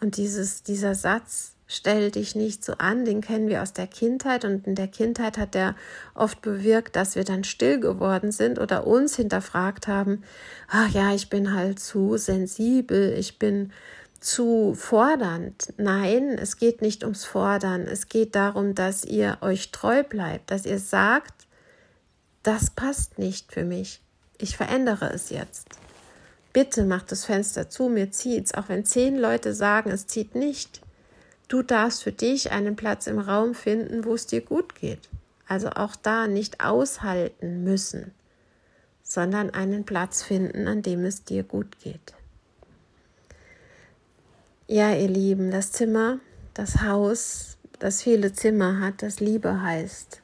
Und 0.00 0.16
dieses, 0.16 0.62
dieser 0.62 0.94
Satz, 0.94 1.55
stell 1.66 2.10
dich 2.10 2.34
nicht 2.34 2.64
so 2.64 2.74
an, 2.74 3.04
den 3.04 3.20
kennen 3.20 3.48
wir 3.48 3.62
aus 3.62 3.72
der 3.72 3.86
Kindheit 3.86 4.44
und 4.44 4.66
in 4.66 4.74
der 4.74 4.88
Kindheit 4.88 5.36
hat 5.36 5.54
er 5.54 5.74
oft 6.14 6.40
bewirkt, 6.42 6.96
dass 6.96 7.16
wir 7.16 7.24
dann 7.24 7.44
still 7.44 7.80
geworden 7.80 8.30
sind 8.30 8.58
oder 8.58 8.86
uns 8.86 9.16
hinterfragt 9.16 9.88
haben, 9.88 10.22
ach 10.68 10.88
ja, 10.90 11.14
ich 11.14 11.28
bin 11.28 11.54
halt 11.54 11.80
zu 11.80 12.16
sensibel, 12.16 13.12
ich 13.18 13.38
bin 13.38 13.72
zu 14.20 14.74
fordernd. 14.74 15.74
Nein, 15.76 16.38
es 16.38 16.56
geht 16.56 16.82
nicht 16.82 17.02
ums 17.02 17.24
Fordern, 17.24 17.82
es 17.82 18.08
geht 18.08 18.34
darum, 18.34 18.74
dass 18.74 19.04
ihr 19.04 19.38
euch 19.40 19.72
treu 19.72 20.02
bleibt, 20.02 20.50
dass 20.50 20.66
ihr 20.66 20.78
sagt, 20.78 21.46
das 22.42 22.70
passt 22.70 23.18
nicht 23.18 23.52
für 23.52 23.64
mich, 23.64 24.00
ich 24.38 24.56
verändere 24.56 25.12
es 25.12 25.30
jetzt. 25.30 25.68
Bitte 26.52 26.84
macht 26.84 27.12
das 27.12 27.24
Fenster 27.24 27.68
zu, 27.68 27.88
mir 27.88 28.12
zieht's, 28.12 28.54
auch 28.54 28.68
wenn 28.68 28.84
zehn 28.84 29.18
Leute 29.18 29.52
sagen, 29.52 29.90
es 29.90 30.06
zieht 30.06 30.34
nicht. 30.34 30.80
Du 31.48 31.62
darfst 31.62 32.02
für 32.02 32.12
dich 32.12 32.50
einen 32.50 32.74
Platz 32.74 33.06
im 33.06 33.18
Raum 33.18 33.54
finden, 33.54 34.04
wo 34.04 34.14
es 34.14 34.26
dir 34.26 34.40
gut 34.40 34.74
geht. 34.74 35.08
Also 35.46 35.70
auch 35.70 35.94
da 35.94 36.26
nicht 36.26 36.60
aushalten 36.60 37.62
müssen, 37.62 38.12
sondern 39.02 39.50
einen 39.50 39.84
Platz 39.84 40.22
finden, 40.22 40.66
an 40.66 40.82
dem 40.82 41.04
es 41.04 41.24
dir 41.24 41.44
gut 41.44 41.78
geht. 41.80 42.14
Ja, 44.66 44.92
ihr 44.92 45.08
Lieben, 45.08 45.52
das 45.52 45.70
Zimmer, 45.70 46.18
das 46.52 46.82
Haus, 46.82 47.56
das 47.78 48.02
viele 48.02 48.32
Zimmer 48.32 48.80
hat, 48.80 49.02
das 49.02 49.20
Liebe 49.20 49.62
heißt. 49.62 50.22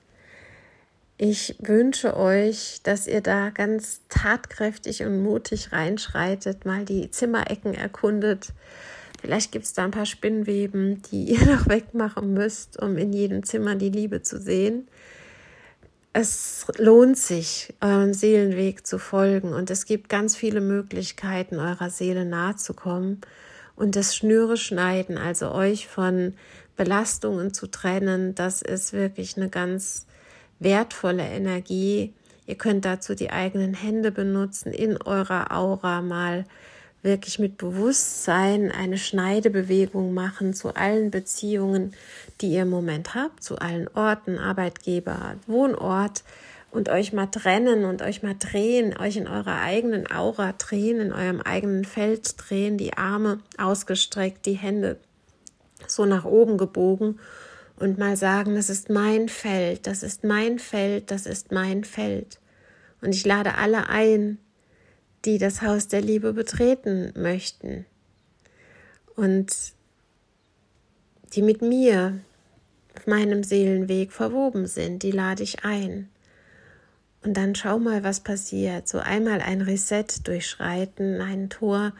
Ich 1.19 1.55
wünsche 1.61 2.17
euch, 2.17 2.81
dass 2.83 3.07
ihr 3.07 3.21
da 3.21 3.51
ganz 3.51 4.01
tatkräftig 4.09 5.05
und 5.05 5.23
mutig 5.23 5.71
reinschreitet, 5.71 6.65
mal 6.65 6.85
die 6.85 7.13
Zimmerecken 7.13 7.75
erkundet, 7.75 8.53
Vielleicht 9.23 9.53
gibt 9.53 9.65
es 9.65 9.73
da 9.73 9.85
ein 9.85 9.93
paar 9.93 10.05
Spinnweben, 10.05 11.01
die 11.11 11.25
ihr 11.33 11.47
noch 11.47 11.69
wegmachen 11.69 12.35
müsst, 12.35 12.83
um 12.83 12.99
in 12.99 13.13
jedem 13.13 13.45
Zimmer 13.45 13.77
die 13.77 13.91
Liebe 13.91 14.23
zu 14.23 14.39
sehen. 14.39 14.89
Es 16.13 16.67
lohnt 16.77 17.17
sich, 17.17 17.73
eurem 17.81 18.13
Seelenweg 18.13 18.87
zu 18.87 18.99
folgen 18.99 19.55
und 19.55 19.71
es 19.71 19.87
gibt 19.87 20.11
ganz 20.11 20.37
viele 20.37 20.61
Möglichkeiten, 20.61 21.59
eurer 21.59 21.89
Seele 21.89 22.27
nahe 22.27 22.57
zu 22.57 22.75
kommen 22.75 23.23
und 23.77 23.97
das 23.97 24.15
Schnüre 24.15 24.59
schneiden, 24.59 25.17
also 25.17 25.53
euch 25.53 25.89
von 25.89 26.35
Belastungen 26.77 27.55
zu 27.55 27.67
trennen, 27.67 28.35
das 28.35 28.61
ist 28.61 28.93
wirklich 28.93 29.37
eine 29.39 29.49
ganz 29.49 30.07
wertvolle 30.59 31.23
Energie. 31.23 32.13
Ihr 32.47 32.57
könnt 32.57 32.85
dazu 32.85 33.15
die 33.15 33.31
eigenen 33.31 33.73
Hände 33.73 34.11
benutzen, 34.11 34.73
in 34.73 35.01
eurer 35.01 35.51
Aura 35.57 36.03
mal 36.03 36.45
wirklich 37.03 37.39
mit 37.39 37.59
Bewusstsein 37.59 38.71
eine 38.71 38.97
Schneidebewegung 38.97 40.15
machen 40.15 40.55
zu 40.55 40.75
allen 40.75 41.11
Beziehungen, 41.11 41.95
die 42.41 42.53
ihr 42.53 42.63
im 42.63 42.71
Moment 42.71 43.15
habt, 43.15 43.43
zu 43.43 43.59
allen 43.59 43.89
Orten, 43.95 44.39
Arbeitgeber, 44.39 45.35
Wohnort 45.47 46.23
und 46.71 46.89
euch 46.89 47.13
mal 47.13 47.27
trennen 47.27 47.85
und 47.85 48.03
euch 48.03 48.23
mal 48.23 48.37
drehen, 48.39 48.97
euch 48.97 49.17
in 49.17 49.29
eurer 49.29 49.61
eigenen 49.61 50.11
Aura 50.11 50.53
drehen, 50.53 51.01
in 51.01 51.13
eurem 51.13 51.41
eigenen 51.41 51.85
Feld 51.85 52.35
drehen, 52.39 52.79
die 52.79 52.97
Arme 52.97 53.41
ausgestreckt, 53.59 54.47
die 54.47 54.55
Hände 54.55 54.99
so 55.87 56.07
nach 56.07 56.25
oben 56.25 56.57
gebogen 56.57 57.19
und 57.77 57.99
mal 57.99 58.17
sagen, 58.17 58.55
das 58.55 58.71
ist 58.71 58.91
mein 58.91 59.29
Feld, 59.29 59.87
das 59.87 60.03
ist 60.03 60.23
mein 60.25 60.59
Feld, 60.61 61.11
das 61.11 61.27
ist 61.27 61.51
mein 61.51 61.85
Feld. 61.85 62.39
Und 63.01 63.15
ich 63.15 63.27
lade 63.27 63.57
alle 63.57 63.89
ein, 63.89 64.39
die 65.25 65.39
das 65.39 65.63
Haus 65.63 65.89
der 65.89 66.01
Liebe 66.01 66.33
betreten 66.33 67.13
möchten 67.17 67.87
und 69.17 69.73
die 71.35 71.43
mit 71.43 71.63
mir 71.63 72.19
auf 72.97 73.07
meinem 73.07 73.43
Seelenweg 73.43 74.13
verwoben 74.13 74.67
sind, 74.67 75.03
die 75.03 75.13
lade 75.13 75.43
ich 75.43 75.65
ein. 75.65 76.09
Und 77.25 77.37
dann 77.37 77.55
schau 77.55 77.79
mal, 77.79 78.03
was 78.03 78.21
passiert. 78.21 78.89
So 78.89 78.99
einmal 78.99 79.41
ein 79.41 79.63
Reset 79.63 80.07
durchschreiten, 80.25 81.21
ein 81.21 81.51
Tor 81.51 81.93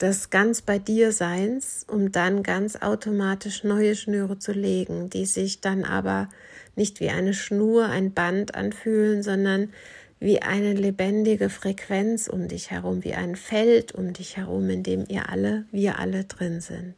des 0.00 0.30
ganz 0.30 0.62
bei 0.62 0.78
dir 0.78 1.12
Seins, 1.12 1.86
um 1.88 2.10
dann 2.10 2.42
ganz 2.42 2.76
automatisch 2.76 3.62
neue 3.62 3.94
Schnüre 3.94 4.38
zu 4.38 4.52
legen, 4.52 5.10
die 5.10 5.26
sich 5.26 5.60
dann 5.60 5.84
aber 5.84 6.28
nicht 6.76 6.98
wie 7.00 7.10
eine 7.10 7.34
Schnur, 7.34 7.86
ein 7.86 8.12
Band 8.12 8.54
anfühlen, 8.54 9.22
sondern 9.22 9.72
wie 10.20 10.42
eine 10.42 10.72
lebendige 10.72 11.50
Frequenz 11.50 12.28
um 12.28 12.48
dich 12.48 12.70
herum, 12.70 13.04
wie 13.04 13.14
ein 13.14 13.36
Feld 13.36 13.92
um 13.92 14.12
dich 14.12 14.36
herum, 14.36 14.70
in 14.70 14.82
dem 14.82 15.04
ihr 15.08 15.28
alle, 15.28 15.66
wir 15.70 15.98
alle 15.98 16.24
drin 16.24 16.60
sind. 16.60 16.94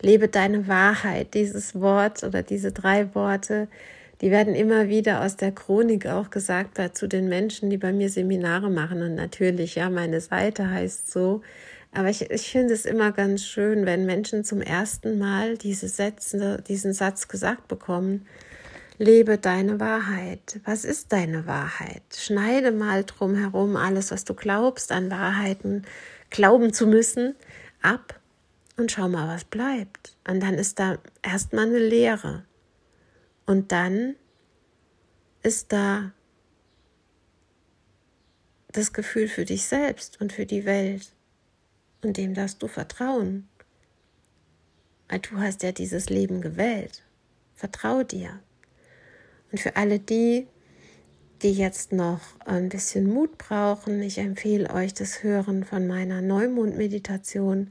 Lebe 0.00 0.28
deine 0.28 0.68
Wahrheit, 0.68 1.34
dieses 1.34 1.80
Wort 1.80 2.22
oder 2.22 2.42
diese 2.42 2.72
drei 2.72 3.14
Worte, 3.14 3.68
die 4.20 4.30
werden 4.30 4.54
immer 4.54 4.88
wieder 4.88 5.22
aus 5.22 5.36
der 5.36 5.52
Chronik 5.52 6.06
auch 6.06 6.30
gesagt 6.30 6.96
zu 6.96 7.06
den 7.06 7.28
Menschen, 7.28 7.68
die 7.68 7.76
bei 7.76 7.92
mir 7.92 8.08
Seminare 8.08 8.70
machen. 8.70 9.02
Und 9.02 9.14
natürlich, 9.14 9.74
ja, 9.74 9.90
meine 9.90 10.20
Seite 10.20 10.70
heißt 10.70 11.10
so. 11.10 11.42
Aber 11.92 12.08
ich, 12.08 12.30
ich 12.30 12.50
finde 12.50 12.74
es 12.74 12.84
immer 12.84 13.12
ganz 13.12 13.44
schön, 13.44 13.86
wenn 13.86 14.06
Menschen 14.06 14.44
zum 14.44 14.60
ersten 14.60 15.18
Mal 15.18 15.56
diese 15.58 15.88
Sätze, 15.88 16.62
diesen 16.66 16.92
Satz 16.92 17.28
gesagt 17.28 17.68
bekommen 17.68 18.26
Lebe 18.98 19.36
deine 19.36 19.78
Wahrheit. 19.78 20.60
Was 20.64 20.84
ist 20.84 21.12
deine 21.12 21.46
Wahrheit? 21.46 22.02
Schneide 22.16 22.72
mal 22.72 23.04
drum 23.04 23.34
herum 23.34 23.76
alles, 23.76 24.10
was 24.10 24.24
du 24.24 24.34
glaubst 24.34 24.90
an 24.90 25.10
Wahrheiten 25.10 25.84
glauben 26.30 26.72
zu 26.72 26.86
müssen, 26.86 27.34
ab 27.82 28.18
und 28.76 28.90
schau 28.90 29.08
mal, 29.08 29.28
was 29.28 29.44
bleibt. 29.44 30.16
Und 30.26 30.40
dann 30.40 30.54
ist 30.54 30.78
da 30.78 30.98
erstmal 31.22 31.66
eine 31.66 31.78
Leere. 31.78 32.44
Und 33.44 33.70
dann 33.70 34.16
ist 35.42 35.72
da 35.72 36.12
das 38.72 38.92
Gefühl 38.92 39.28
für 39.28 39.44
dich 39.44 39.66
selbst 39.66 40.20
und 40.20 40.32
für 40.32 40.46
die 40.46 40.64
Welt. 40.64 41.12
Und 42.02 42.16
dem 42.16 42.34
darfst 42.34 42.62
du 42.62 42.66
vertrauen. 42.66 43.48
Weil 45.08 45.20
du 45.20 45.38
hast 45.38 45.62
ja 45.62 45.72
dieses 45.72 46.08
Leben 46.08 46.40
gewählt. 46.40 47.02
Vertrau 47.54 48.02
dir. 48.02 48.40
Und 49.50 49.60
für 49.60 49.76
alle 49.76 49.98
die, 49.98 50.46
die 51.42 51.52
jetzt 51.52 51.92
noch 51.92 52.20
ein 52.44 52.68
bisschen 52.68 53.12
Mut 53.12 53.38
brauchen, 53.38 54.02
ich 54.02 54.18
empfehle 54.18 54.72
euch 54.72 54.94
das 54.94 55.22
Hören 55.22 55.64
von 55.64 55.86
meiner 55.86 56.22
Neumond-Meditation. 56.22 57.70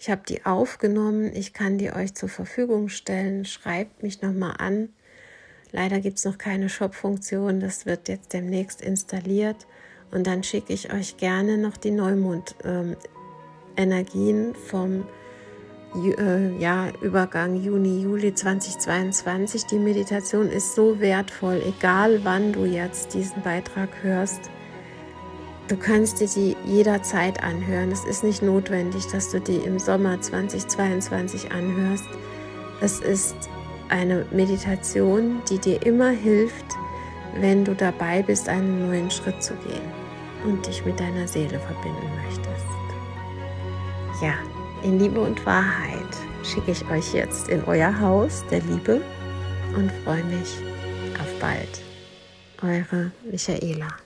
Ich 0.00 0.10
habe 0.10 0.22
die 0.28 0.44
aufgenommen, 0.44 1.34
ich 1.34 1.52
kann 1.52 1.78
die 1.78 1.92
euch 1.92 2.14
zur 2.14 2.28
Verfügung 2.28 2.88
stellen. 2.88 3.44
Schreibt 3.44 4.02
mich 4.02 4.22
nochmal 4.22 4.56
an. 4.58 4.90
Leider 5.72 6.00
gibt 6.00 6.18
es 6.18 6.24
noch 6.24 6.38
keine 6.38 6.68
Shop-Funktion, 6.68 7.60
das 7.60 7.86
wird 7.86 8.08
jetzt 8.08 8.32
demnächst 8.32 8.80
installiert. 8.80 9.66
Und 10.10 10.26
dann 10.26 10.42
schicke 10.42 10.72
ich 10.72 10.92
euch 10.92 11.16
gerne 11.16 11.58
noch 11.58 11.76
die 11.76 11.90
Neumond-Energien 11.90 14.48
ähm, 14.48 14.54
vom 14.54 15.06
ja, 16.58 16.88
Übergang 17.00 17.56
Juni, 17.56 18.02
Juli 18.02 18.34
2022. 18.34 19.66
Die 19.66 19.78
Meditation 19.78 20.48
ist 20.48 20.74
so 20.74 21.00
wertvoll, 21.00 21.62
egal 21.66 22.20
wann 22.24 22.52
du 22.52 22.64
jetzt 22.64 23.14
diesen 23.14 23.42
Beitrag 23.42 23.88
hörst. 24.02 24.50
Du 25.68 25.76
kannst 25.76 26.20
dir 26.20 26.28
die 26.28 26.56
jederzeit 26.64 27.42
anhören. 27.42 27.90
Es 27.90 28.04
ist 28.04 28.22
nicht 28.22 28.42
notwendig, 28.42 29.06
dass 29.08 29.30
du 29.30 29.40
die 29.40 29.56
im 29.56 29.78
Sommer 29.78 30.20
2022 30.20 31.50
anhörst. 31.50 32.06
Es 32.80 33.00
ist 33.00 33.36
eine 33.88 34.26
Meditation, 34.30 35.40
die 35.50 35.58
dir 35.58 35.84
immer 35.84 36.10
hilft, 36.10 36.66
wenn 37.40 37.64
du 37.64 37.74
dabei 37.74 38.22
bist, 38.22 38.48
einen 38.48 38.86
neuen 38.86 39.10
Schritt 39.10 39.42
zu 39.42 39.54
gehen 39.54 39.82
und 40.44 40.66
dich 40.66 40.84
mit 40.84 41.00
deiner 41.00 41.26
Seele 41.26 41.58
verbinden 41.58 42.10
möchtest. 42.24 42.66
Ja, 44.22 44.34
in 44.82 44.98
Liebe 44.98 45.20
und 45.20 45.44
Wahrheit 45.46 46.00
schicke 46.42 46.72
ich 46.72 46.88
euch 46.90 47.12
jetzt 47.12 47.48
in 47.48 47.62
euer 47.64 47.98
Haus 48.00 48.44
der 48.50 48.60
Liebe 48.60 49.00
und 49.76 49.90
freue 50.04 50.24
mich 50.24 50.56
auf 51.20 51.40
bald. 51.40 51.82
Eure 52.62 53.10
Michaela. 53.30 54.05